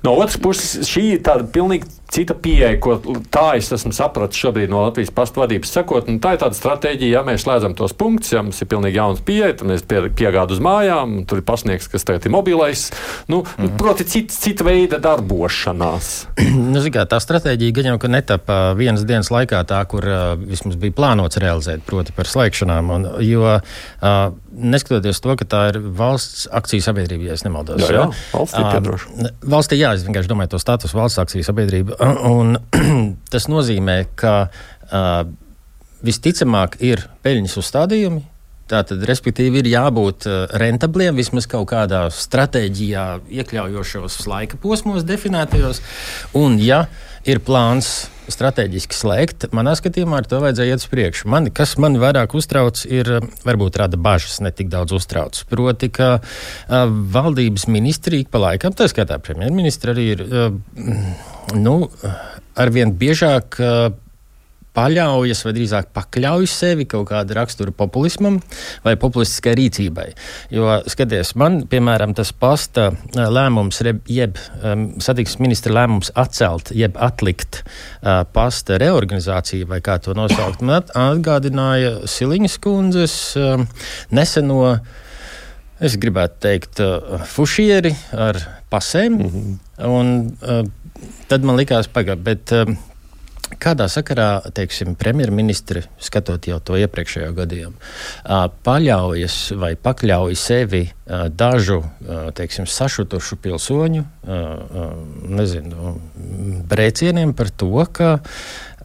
[0.03, 2.95] No otras puses, šī ir tāda pilnīgi cita pieeja, ko
[3.29, 6.07] tā es esmu sapratis šobrīd no Latvijas pastu vadības sakot.
[6.23, 9.53] Tā ir tāda stratēģija, ja mēs slēdzam tos punktus, ja mums ir pilnīgi jauns pieeja,
[9.59, 12.87] tad mēs pie, piegādājam uz mājām, tur ir pasniegs, kas tagad ir mobilais.
[13.27, 13.77] Nu, mm -hmm.
[13.77, 16.27] Proti, cita, cita veida darbošanās.
[16.73, 20.05] nu, kā, tā stratēģija gan jau netapa vienas dienas laikā, tā, kur
[20.39, 22.89] vismaz bija plānots realizēt, proti par slēgšanām.
[22.89, 27.83] Un, jo, uh, neskatoties to, ka tā ir valsts akciju sabiedrība, ja nemaldos.
[27.83, 29.11] Jā, jā, valstī piedrošu.
[29.13, 31.99] Uh, valstī, jā, es vienkārši domāju to status valsts akciju sabiedrība.
[32.39, 32.57] Un
[33.33, 35.21] tas nozīmē, ka uh,
[36.05, 38.23] visticamāk ir peļņas uzstādījumi.
[38.69, 40.27] Tātad, respektīvi, ir jābūt
[40.61, 43.05] rentabliem vismaz kaut kādā stratēģijā,
[43.41, 45.81] iekļaujošos laika posmos, definētajos.
[46.37, 46.83] Un, ja
[47.27, 51.29] ir plāns strateģiski slēgt, manā skatījumā ar to vajadzēja iet uz priekšu.
[51.33, 53.09] Man, kas man vairāk uztrauc, ir
[53.45, 55.39] varbūt rada bažas, ne tik daudz uztrauc.
[55.49, 56.83] Proti, ka uh,
[57.15, 61.79] valdības ministri ik pa laikam, tā skaitā premjerministra arī ir, uh, nu,
[62.59, 63.59] arvien biežāk.
[63.59, 63.89] Uh,
[64.79, 68.39] paļaujas, vai drīzāk pakļauj sevi kaut kāda rakstura populismam
[68.85, 70.07] vai populistiskai rīcībai.
[70.55, 74.39] Jo, skaties, man, piemēram, tas pasta lēmums, jeb
[75.03, 82.07] satiksmes ministra lēmums atcelt, jeb atlikt uh, pasta reorganizāciju, vai kā to nosaukt, man atgādināja
[82.09, 83.19] Siliņas kundzes
[84.15, 84.63] neseno.
[85.79, 88.35] Es gribētu teikt, uh, fušieri ar
[88.71, 89.15] pasēm.
[89.15, 89.53] Mm -hmm.
[89.87, 90.67] un,
[91.31, 92.51] tad man likās, pagaidi, bet
[93.57, 97.79] Kādā sakarā, teiksim, premjerministri, skatot jau to iepriekšējo gadījumu,
[98.65, 100.83] paļaujas vai pakļauj sevi
[101.33, 101.81] dažu,
[102.37, 104.05] teiksim, sašutušu pilsoņu,
[105.39, 105.95] nezinu,
[106.69, 108.19] brēcieniem par to, ka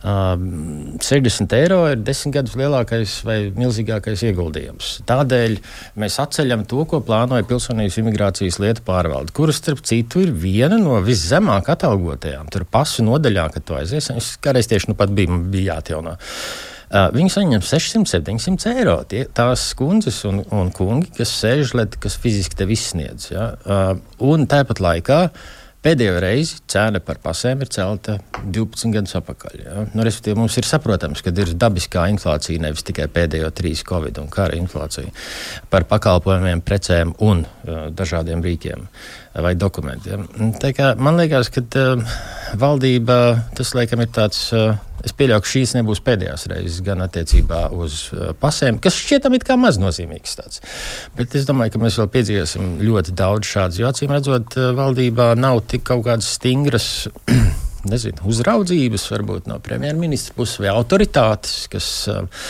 [0.05, 4.91] 60 eiro ir desmit gadus lielākais vai milzīgākais ieguldījums.
[5.09, 5.57] Tādēļ
[6.03, 10.99] mēs atceļam to, ko plānoja Pilsonības imigrācijas lietu pārvalde, kuras, starp citu, ir viena no
[11.05, 12.53] viszemāk atalgotajām.
[12.53, 16.15] Tur pasu nodaļā, kad to aizies, es kādreiz tieši nu pat bija, bija jāatjaunā.
[16.95, 19.01] Uh, viņi saņem 600, 700 eiro.
[19.09, 23.33] Tie, tās kundzes un, un kungi, kas sēž, kas fiziski tev izsniedz.
[23.33, 23.55] Ja?
[23.65, 25.53] Uh, un tāpat laikā uh,
[25.85, 29.59] Pēdējo reizi cena par pasēm ir celta 12 gadus atpakaļ.
[29.61, 29.83] Ja?
[29.93, 34.31] Nu, respektīvi, mums ir saprotams, ka ir dabiskā inflācija, nevis tikai pēdējo trīs Covid un
[34.33, 35.13] kara inflācija
[35.69, 38.89] par pakalpojumiem, precēm un uh, dažādiem rīkiem
[39.45, 40.25] vai dokumentiem.
[40.65, 42.17] Kā, man liekas, ka uh,
[42.57, 43.21] valdība
[43.59, 44.47] tas laikam ir tāds.
[44.57, 49.37] Uh, Es pieļauju, ka šīs nebūs pēdējās reizes gan attiecībā uz uh, pasēm, kas šķietam
[49.37, 50.63] it kā maznozīmīgs tāds.
[51.19, 55.35] Bet es domāju, ka mēs vēl piedzīvosim ļoti daudz šādas, jo acīm redzot, uh, valdībā
[55.37, 56.89] nav tik kaut kādas stingras.
[57.85, 62.47] Nezinu, uzraudzības, varbūt no premjerministra puses, vai autoritātes, kas uh,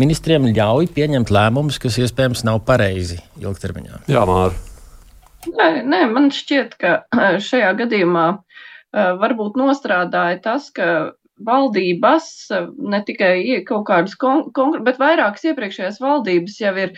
[0.00, 4.06] ministriem ļauj pieņemt lēmumus, kas iespējams nav pareizi ilgtermiņā.
[4.08, 4.56] Jā, Māra.
[5.48, 6.94] Nē, nē, man šķiet, ka
[7.50, 10.88] šajā gadījumā uh, varbūt nostrādāja tas, ka
[11.46, 12.28] valdības,
[12.78, 16.94] ne tikai kaut kādas konkrētas, bet vairākas iepriekšējās valdības jau ir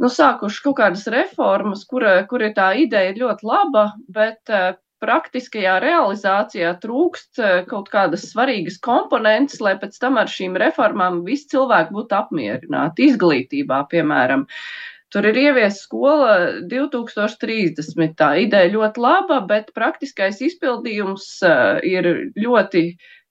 [0.00, 5.78] nu, sākušas kaut kādas reformas, kur, kur ir tā ideja ļoti laba, bet uh, praktiskajā
[5.84, 11.96] realizācijā trūkst uh, kaut kādas svarīgas komponentes, lai pēc tam ar šīm reformām visi cilvēki
[11.96, 13.10] būtu apmierināti.
[13.12, 14.46] Izglītībā, piemēram.
[15.10, 16.34] Tur ir ieviesta skola
[16.70, 18.12] 2030.
[18.18, 22.06] Tā ideja ļoti laba, bet praktiskais izpildījums uh, ir
[22.38, 22.84] ļoti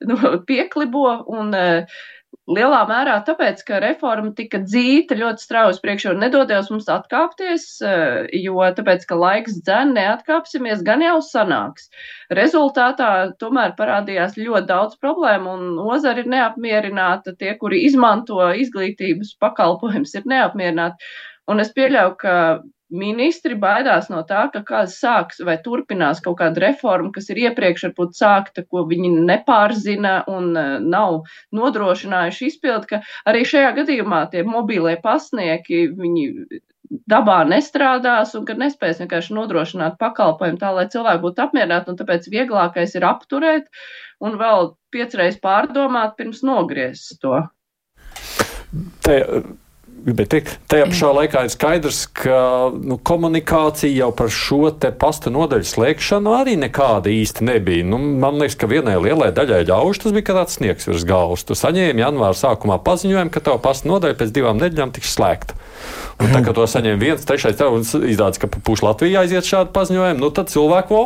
[0.07, 0.19] nu,
[0.49, 1.55] pieklibo un,
[2.49, 7.65] lielā mērā tāpēc, ka reforma tika dzīta ļoti strauji priekšā un nedodies mums atkāpties,
[8.41, 11.89] jo tāpēc, ka laiks dzen, neatkāpsimies, gan jau sanāks.
[12.39, 20.15] Rezultātā tomēr parādījās ļoti daudz problēmu un nozara ir neapmierināta, tie, kuri izmanto izglītības pakalpojums,
[20.17, 21.09] ir neapmierināti.
[21.49, 22.35] Un es pieļauju, ka
[22.89, 27.89] ministri baidās no tā, ka kāds sāks vai turpinās kaut kādu reformu, kas ir iepriekš
[27.89, 31.21] varbūt sākta, ko viņi nepārzina un e, nav
[31.55, 36.25] nodrošinājuši izpildi, ka arī šajā gadījumā tie mobīlie pasnieki, viņi
[37.09, 42.29] dabā nestrādās un ka nespēs vienkārši nodrošināt pakalpojumu tā, lai cilvēki būtu apmierināti, un tāpēc
[42.33, 43.69] vieglākais ir apturēt
[44.25, 47.43] un vēl piecreiz pārdomāt pirms nogriezt to.
[49.05, 49.19] Te,
[50.05, 52.39] gribēju teikt, tajā pašā laikā ir skaidrs, ka
[52.73, 57.87] nu, komunikācija jau par šo pasta nodaļu slēgšanu arī nekāda īsti nebija.
[57.87, 61.45] Nu, man liekas, ka vienai lielai daļai ļaužu tas bija kā tāds sniegs virs galvas.
[61.47, 65.57] Tu saņēmi janvāra sākumā paziņojumu, ka tava pasta nodaļa pēc divām nedēļām tiks slēgta.
[66.19, 70.21] Un tā kā to saņēma viens, trešais, un izdevās, ka pusi Latvijā aiziet šādu paziņojumu,
[70.21, 71.03] nu tad cilvēku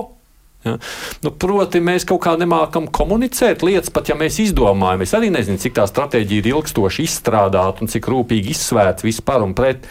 [0.64, 0.78] Ja?
[1.24, 5.04] Nu, proti, mēs kaut kā nemākam komunicēt lietas, pat ja mēs izdomājam.
[5.04, 9.56] Es arī nezinu, cik tā stratēģija ir ilgstoši izstrādāta un cik rūpīgi izsvērta vispār un
[9.58, 9.88] pret.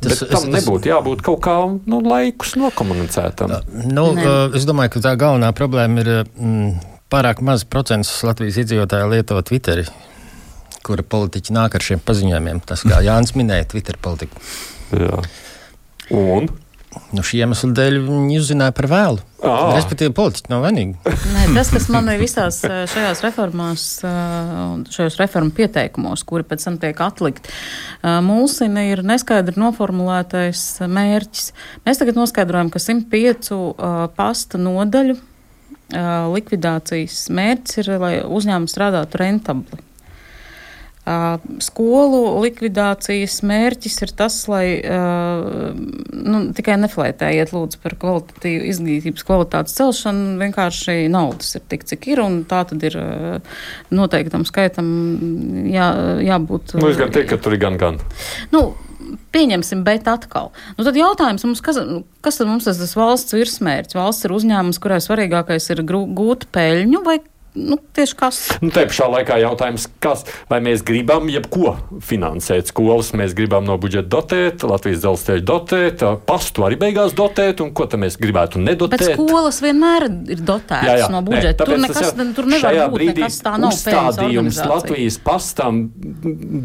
[0.00, 3.52] Tas, Bet tam es, nebūtu jābūt kaut kā nu, laikus nokomunicētam.
[3.92, 4.06] Nu,
[4.56, 6.70] es domāju, ka tā galvenā problēma ir mm,
[7.12, 9.84] pārāk maz procents Latvijas iedzīvotāju lieto Twitteri,
[10.86, 12.62] kura politiķi nāk ar šiem paziņojumiem.
[12.64, 14.40] Tas, kā Jānis minēja, Twitter politika.
[14.96, 15.20] Jā.
[16.16, 16.48] Un?
[17.14, 19.20] Nu, šī iemesla dēļ viņi uzzināja par vēlu.
[19.46, 19.72] À.
[19.76, 20.96] Respektīvi, politiķi nav vainīgi.
[21.06, 23.84] Nē, tas, kas man ir visās šajās reformās,
[24.94, 27.54] šajos reformu pieteikumos, kuri pēc tam tiek atlikti,
[28.26, 31.52] mūsina ir neskaidri noformulētais mērķis.
[31.86, 33.52] Mēs tagad noskaidrojam, ka 105
[34.18, 35.16] pasta nodaļu
[36.34, 39.80] likvidācijas mērķis ir, lai uzņēmumi strādātu rentabli.
[41.64, 50.36] Skolu likvidācijas mērķis ir tas, lai nu, tikai neflētējiet lūdzu par kvalitatīvu izglītības kvalitātes celšanu.
[50.42, 52.98] Vienkārši naudas ir tik, cik ir, un tā tad ir
[53.94, 54.92] noteiktam skaitam
[55.70, 55.88] jā,
[56.26, 56.76] jābūt.
[56.80, 58.00] Nu, es gan teiktu, ka tur ir gan, gan.
[58.54, 58.70] Nu,
[59.34, 60.50] pieņemsim, bet atkal.
[60.76, 61.80] Nu, tad jautājums mums, kas,
[62.24, 63.98] kas tad mums tas, tas valsts virsmērķis?
[63.98, 67.20] Valsts ir uzņēmums, kurai svarīgākais ir gūt peļņu vai
[67.54, 68.36] Nu, tieši kas?
[68.62, 71.72] Nu, te pašā laikā jautājums, kas, vai mēs gribam jebko
[72.06, 77.72] finansēt skolas, mēs gribam no budžeta dotēt, Latvijas dzelzceļa dotēt, pastu arī beigās dotēt, un
[77.74, 79.02] ko tam mēs gribētu nedotēt.
[79.02, 81.66] Bet skolas vienmēr ir dotētas jā, jā, no budžeta.
[81.66, 85.82] Nē, tur nekas, jau, tur nevar būt nekas tā nav uzstādījums Latvijas pastam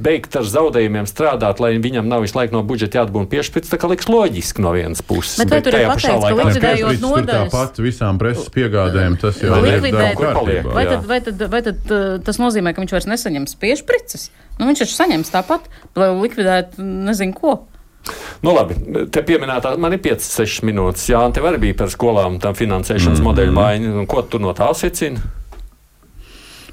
[0.05, 3.89] beigt ar zaudējumiem strādāt, lai viņam nav visu laiku no budžeta jāatbūt piešķirts, tā kā
[3.89, 5.41] liks loģiski no vienas puses.
[5.41, 7.49] Bet, bet vai tur ir pateikts, ka likvidējot nodaļas?
[7.49, 12.17] Tāpat visām preses piegādēm tas jau ir daudz Vai tad, vai, tad, vai tad uh,
[12.26, 14.28] tas nozīmē, ka viņš vairs nesaņems piešprices?
[14.59, 15.69] Nu, viņš taču saņems tāpat,
[15.99, 17.55] lai likvidētu nezinu ko.
[18.45, 18.76] Nu, labi,
[19.09, 21.07] te pieminētā man ir 5-6 minūtes.
[21.09, 23.32] Jā, tev arī bija par skolām tā finansēšanas mm -hmm.
[23.32, 24.05] modeļu maiņa.
[24.11, 25.23] Ko tu no tā secini?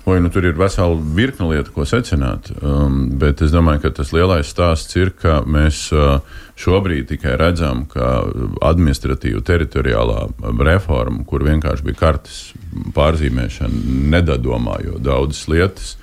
[0.04, 2.50] Vai nu tur ir vesela virkne lietu, ko secināt.
[2.58, 6.18] Um, bet es domāju, ka tas lielais stāsts ir, ka mēs uh,
[6.58, 8.24] šobrīd tikai redzam, ka
[8.66, 10.26] administratīva teritoriālā
[10.66, 12.52] reforma, kur vienkārši bija kartes
[12.96, 13.82] pārzīmēšana,
[14.14, 15.96] nedadomājot daudzas lietas,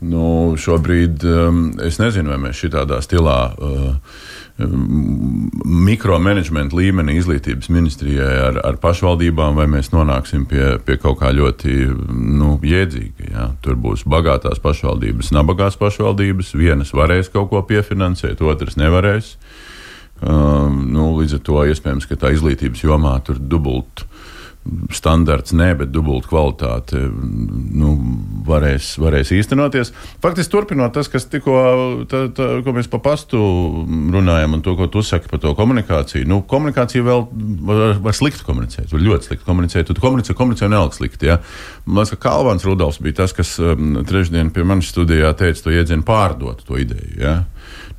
[0.00, 3.40] nu, šobrīd um, es nezinu, vai mēs šitādā stilā.
[3.56, 4.20] Uh,
[5.64, 11.76] mikromanagementa līmenī izglītības ministrijai ar, ar pašvaldībām, vai mēs nonāksim pie, pie kaut kā ļoti
[12.10, 13.30] nu, jēdzīga.
[13.30, 13.46] Ja?
[13.64, 16.54] Tur būs bagātās pašvaldības, nabagās pašvaldības.
[16.58, 19.36] Vienas varēs kaut ko piefinansēt, otras nevarēs.
[20.20, 24.04] Um, nu, līdz ar to iespējams, ka tā izglītības jomā tur dubult
[24.92, 27.94] standarts, nē, bet dubulta kvalitāte nu,
[28.44, 29.92] varēs, varēs īstenoties.
[30.20, 31.54] Faktiski turpinot tas, kas tikko,
[32.10, 33.40] tā, tā, ko mēs pa pastu
[33.88, 36.28] runājam, un to, ko tu saki par to komunikāciju.
[36.28, 37.24] Nu, komunikācija vēl
[37.70, 39.88] var, var slikti komunicēt, var ļoti slikti komunicēt.
[39.88, 41.30] Tu komunicē, komunicē nelik slikti.
[41.32, 41.38] Ja?
[41.86, 45.72] Man liekas, ka Kalvans Rudolfs bija tas, kas um, trešdien pie manis studijā teica to
[45.72, 47.16] iedzienu pārdot to ideju.
[47.16, 47.38] Ja?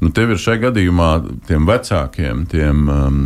[0.02, 1.10] Nu, tev ir šajā gadījumā
[1.50, 3.20] tiem vecākiem, tiem um,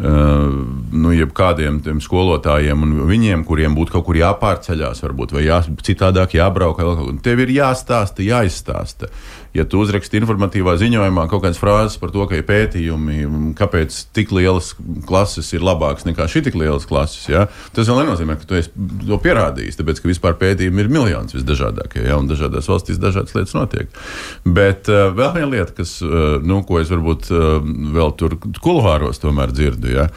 [0.00, 6.80] nu, jebkādiem skolotājiem un viņiem, kuriem būtu kaut kur jāpārceļās, varbūt, vai jā, citādāk jābrauc.
[7.24, 9.10] Tev ir jāstāsta, jāizstāsta
[9.54, 14.30] ja tu uzraksti informatīvā ziņojumā kaut kādas frāzes par to, ka ir pētījumi, kāpēc tik
[14.34, 14.72] lielas
[15.08, 17.46] klases ir labākas nekā šī tik lielas klases, ja?
[17.74, 18.60] tas vēl nenozīmē, ka tu
[19.08, 19.80] to pierādījis.
[19.80, 22.18] Tāpēc, ka vispār pētījumi ir miljons visdažādākie, ja?
[22.20, 24.00] un dažādās valstīs dažādas lietas notiek.
[24.46, 27.58] Bet uh, vēl viena lieta, kas, uh, nu, ko es varbūt uh,
[27.96, 30.08] vēl tur kuluāros tomēr dzirdu, ja?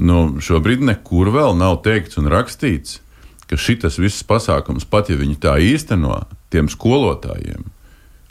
[0.00, 3.00] nu, šobrīd nekur vēl nav teikts un rakstīts,
[3.50, 6.22] ka šis viss pasākums, pat ja viņi tā īsteno,
[6.52, 7.68] tiem skolotājiem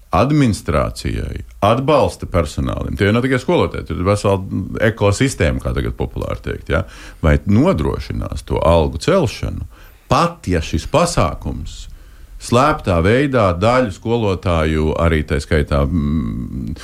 [0.09, 2.95] administrācijai, atbalsta personālim.
[2.97, 6.71] Tie nav tikai skolotāji, tur ir vesela ekosistēma, kā tagad populāri teikt.
[6.73, 6.83] Ja?
[7.21, 9.67] Vai nodrošinās to algu celšanu,
[10.09, 11.83] pat ja šis pasākums
[12.39, 16.75] slēptā veidā daļu skolotāju, arī tā skaitā mm,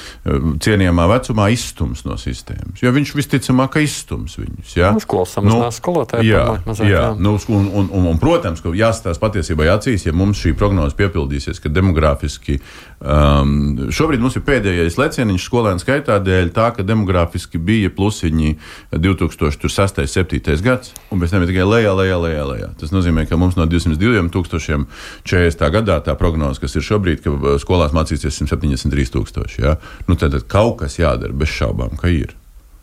[0.61, 2.81] cienījamā vecumā, izstums no sistēmas.
[2.83, 4.75] Jo viņš visticamāk izstums viņus.
[4.75, 4.91] Ja?
[4.95, 6.27] Nu, skolas samazinās nu, skolotāju.
[6.27, 6.99] Jā, mazāk, jā.
[6.99, 7.05] jā.
[7.19, 11.61] Nu, un, un, un, un, protams, ka jāstāsta patiesībā acīs, ja mums šī prognoze piepildīsies,
[11.63, 12.59] ka demogrāfiski
[12.99, 18.57] um, šobrīd mums ir pēdējais lecieniņš skolēnu skaitā dēļ tā, ka demogrāfiski bija plusiņi
[18.91, 20.03] 2006.
[20.05, 20.39] 7.
[20.63, 22.69] gads, un pēc tam ir tikai lejā, lejā, lejā, lejā.
[22.79, 24.85] Tas nozīmē, ka mums no 202 tūkstošiem
[25.23, 25.44] 40.
[25.53, 29.61] Gadā tā prognoze, kas ir šobrīd, ka uh, skolās mācīsies 173 tūkstoši.
[29.61, 29.75] Ja?
[30.09, 32.35] Nu, tad, tad kaut kas jādara bez šaubām, ka ir.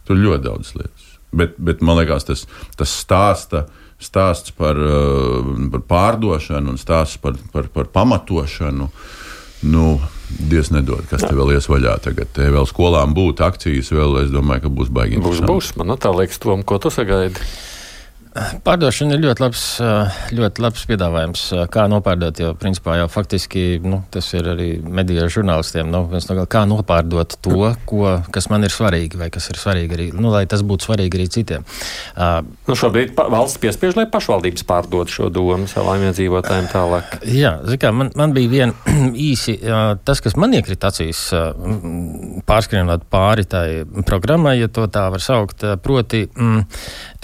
[0.08, 1.08] Tur ļoti daudz lietas.
[1.32, 2.44] Bet, bet man liekas, tas,
[2.76, 3.66] tas stāsta,
[4.02, 8.90] stāsts par, uh, par pārdošanu un stāsts par, par, par pamatošanu.
[9.62, 9.86] Nu,
[10.32, 11.98] Dievs nedod, kas te vēl ies vaļā.
[12.06, 15.20] Tagad te vēl skolām būtu akcijas, vēl es domāju, ka būs baigi.
[15.22, 15.74] Būs, būs.
[15.76, 17.42] Man tā liekas, Tom, ko tu sagaidi?
[18.32, 19.62] Pārdošana ir ļoti labs,
[20.32, 22.38] ļoti labs piedāvājums, kā nopārdot.
[22.40, 25.90] Jo, principā, jau faktiski nu, tas ir arī mediju žurnālistiem.
[25.92, 30.06] Nu, no, kā nopārdot to, ko, kas man ir svarīgi, vai kas ir svarīgi arī,
[30.16, 31.66] nu, lai tas būtu svarīgi arī citiem.
[32.16, 37.18] Uh, nu, šobrīd valsts piespiež, lai pašvaldības pārdod šo domu savām iedzīvotājiem tālāk.
[37.28, 38.96] Jā, kā, man, man bija viena
[39.28, 39.58] īsi,
[40.08, 41.26] tas, kas man iekrita acīs,
[42.48, 43.66] pārskrienot pāri tai
[44.08, 46.64] programmai, ja to tā var saukt, proti, mm,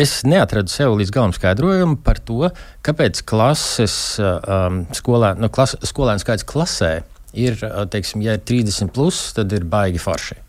[0.04, 2.50] es neatradu sev līdz galam skaidrojumu par to,
[2.86, 6.92] kāpēc klases um, skolē, nu, klas, skolēnu skaits klasē
[7.32, 10.42] ir, uh, teiksim, ja ir 30, plus, tad ir baigi forši.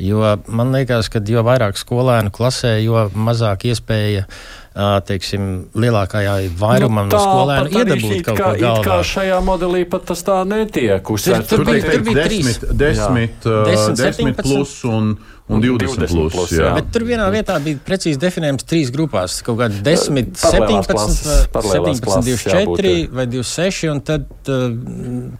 [0.00, 7.10] Jo man liekas, ka jo vairāk skolēnu klasē, jo mazāk iespēja uh, teiksim, lielākajā vairumam
[7.10, 8.86] nu, no skolēniem iedabūt kaut ko tādu.
[8.86, 11.50] Kā šajā modelī pat tas tā netiek uzsvērts.
[11.52, 15.14] Tur, tur, tur, bija desmit, desmit, uh, desmit, desmit plus un
[15.52, 16.32] un 20, 20 plus.
[16.34, 16.64] plus jā.
[16.66, 16.72] Jā.
[16.78, 19.38] Bet tur vienā vietā bija precīzi definējams trīs grupās.
[19.46, 21.22] Kaut kādi 10, 17, klases,
[21.52, 24.66] 17 24 jā, vai 26, un tad uh,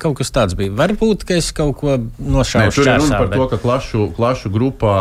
[0.02, 0.74] kaut kas tāds bija.
[0.78, 2.74] Varbūt, ka es kaut ko nošāvu.
[2.76, 3.38] Tur ir runa par bet...
[3.40, 4.96] to, ka klašu, klašu grupā.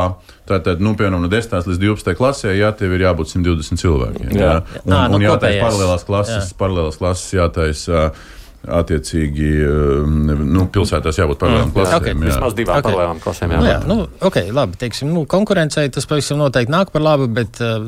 [0.52, 4.32] Tātad, nu, piemēram, no 10 līdz 12 klasē, jā, tev ir jābūt 120 cilvēkiem.
[4.36, 4.54] Jā, jā.
[4.82, 6.58] Un, Nā, un, un jātaisa paralēlās klases, jā.
[6.60, 8.08] paralēlās klases jātaisa.
[8.10, 11.98] Uh, attiecīgi um, nu, pilsētās jābūt paralēlām mm, klasēm.
[11.98, 12.14] Okay.
[12.14, 12.28] Jā.
[12.28, 12.88] Vismaz divām okay.
[12.88, 13.54] paralēlām klasēm.
[13.56, 13.98] Jā, nu, jā nu,
[14.30, 14.78] okay, labi.
[14.82, 17.88] Teiksim, nu, konkurencei tas pavisam noteikti nāk par labu, bet uh,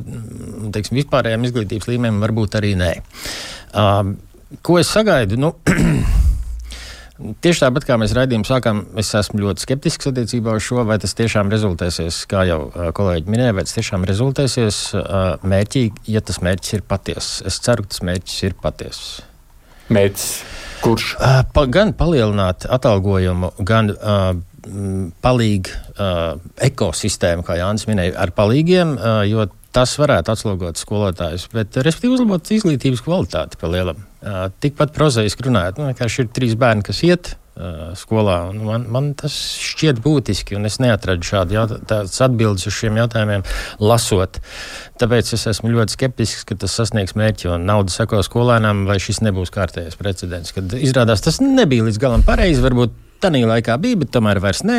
[0.73, 2.91] teiksim, vispārējiem izglītības līmenim varbūt arī nē.
[3.69, 4.15] Uh,
[4.65, 5.39] ko es sagaidu?
[5.41, 5.55] Nu,
[7.43, 11.13] Tieši tāpat kā mēs raidījumu sākām, es esmu ļoti skeptisks attiecībā uz šo, vai tas
[11.15, 14.79] tiešām rezultēsies, kā jau uh, kolēģi minēja, vai tas tiešām rezultēsies
[15.45, 17.37] mērķī, ja tas mērķis ir patiess.
[17.45, 19.21] Es ceru, ka tas mērķis ir patiess.
[19.93, 20.33] Mērķis
[20.83, 21.13] Kurš?
[21.55, 24.33] Pa, gan palielināt atalgojumu, gan uh,
[25.23, 31.79] palīdz uh, ekosistēmu, kā Jānis minēja, ar palīgiem, uh, jo tas varētu atslogot skolotājus, bet
[31.79, 34.03] respektīvi uzlabot izglītības kvalitāti pa lielam.
[34.19, 37.33] Uh, tikpat prozaiski runājot, nu, vienkārši ir trīs bērni, kas iet
[37.99, 38.37] skolā.
[38.57, 43.45] Man, man tas šķiet būtiski, un es neatradu šādas atbildes uz šiem jautājumiem,
[43.83, 44.39] lasot.
[45.01, 49.21] Tāpēc es esmu ļoti skeptisks, ka tas sasniegs mērķi, un nauda seko skolēnām, vai šis
[49.25, 50.55] nebūs kārtējais precedents.
[50.55, 52.63] Kad izrādās, tas nebija līdz galam pareizi.
[52.65, 54.77] Varbūt Tanī laikā bija, bet tomēr vairs nē,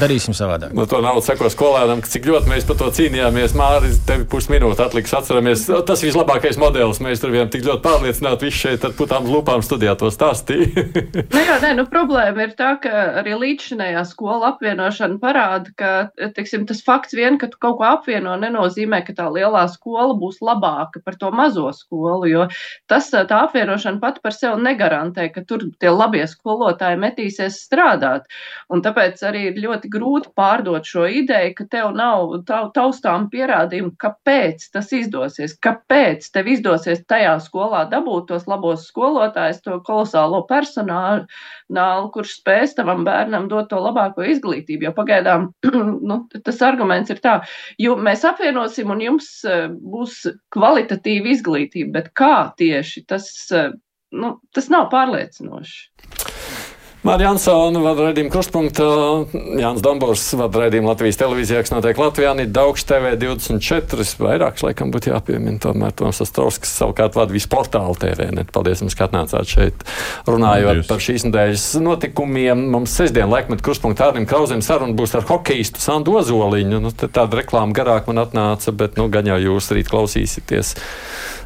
[0.00, 0.72] darīsim savādāk.
[0.74, 3.54] No to naudu seko skolēnam, cik ļoti mēs par to cīnījāmies.
[3.58, 5.62] Mārcis, tev pusminūte atliks, atceramies.
[5.86, 6.98] Tas ir vislabākais modelis.
[7.04, 10.86] Mēs tur bijām tik ļoti pārliecināti, visi šeit ar putām lūpām studijā to stāstīja.
[11.36, 15.92] nē, jā, nē, nu problēma ir tā, ka arī līdzšinējā skola apvienošana parāda, ka
[16.34, 20.42] teiksim, tas fakts vien, ka tu kaut ko apvieno, nenozīmē, ka tā lielā skola būs
[20.42, 22.48] labāka par to mazo skolu, jo
[22.90, 28.26] tas tā apvienošana pat par sevi negarantē, ka tur tie labie skolotāji metīsies strādāt.
[28.72, 32.34] Un tāpēc arī ir ļoti grūti pārdot šo ideju, ka tev nav
[32.74, 39.78] taustām pierādījumu, kāpēc tas izdosies, kāpēc tev izdosies tajā skolā dabūt tos labos skolotājus, to
[39.86, 41.28] kolosālo personālu,
[42.14, 44.88] kurš spēs tavam bērnam dot to labāko izglītību.
[44.88, 45.50] Jo pagaidām
[46.10, 47.38] nu, tas arguments ir tā,
[47.80, 50.20] jo mēs apvienosim un jums e, būs
[50.54, 53.68] kvalitatīva izglītība, bet kā tieši tas, e,
[54.16, 56.27] nu, tas nav pārliecinoši.
[57.08, 58.86] Mārija Ansona vada raidījumu krustpunktā,
[59.56, 64.92] Jānis Dombors vada raidījumu Latvijas televīzijā, kas notiek Latvijā, Nīda Daugš TV 24, vairāks laikam
[64.92, 68.26] būtu jāpiemina, tomēr Toms Astrovskis savukārt vada visu portālu TV.
[68.36, 68.52] Net.
[68.52, 69.86] Paldies jums, ka atnācāt šeit
[70.28, 70.90] runājot Paldies.
[70.90, 72.66] par šīs nedēļas notikumiem.
[72.76, 76.82] Mums sestdien laikmet krustpunktā Ārnim Krauzim saruna būs ar hokeistu Sandu Ozoliņu.
[76.84, 80.76] Nu, tāda reklāma garāk man atnāca, bet nu, gan jau jūs rīt klausīsieties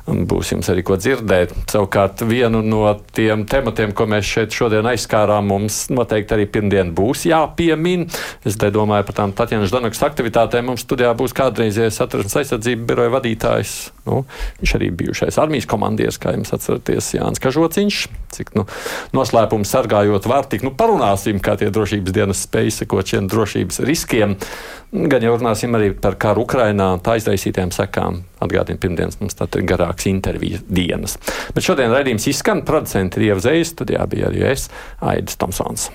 [0.07, 1.53] būs jums arī ko dzirdēt.
[1.71, 2.83] Savukārt vienu no
[3.15, 8.09] tiem tematiem, ko mēs šeit šodien aizskārām, mums noteikti arī pirmdien būs jāpiemin.
[8.45, 10.73] Es te domāju par tām Tatjana Ždanakas aktivitātēm.
[10.73, 13.77] Mums studijā būs kādreizējais satversmes aizsardzību biroja vadītājs.
[14.09, 14.25] Nu,
[14.59, 18.03] viņš arī bijušais armijas komandieris, kā jums atceraties, Jānis Kažociņš.
[18.35, 18.67] Cik nu,
[19.15, 24.35] noslēpums sargājot var tik, nu parunāsim, kā tie drošības dienas spēj sekot šiem drošības riskiem.
[24.93, 28.25] Gan jau runāsim arī par karu Ukrainā un tā izraisītiem sekām.
[28.43, 29.63] Atgādājot, pirmdienas mums tā ir
[29.93, 31.19] garāks interviju dienas.
[31.55, 34.71] Bet šodien raidījums izskan, producents ir Ieva Zējas, studijā bija arī es,
[35.01, 35.91] Aidis Tomsons.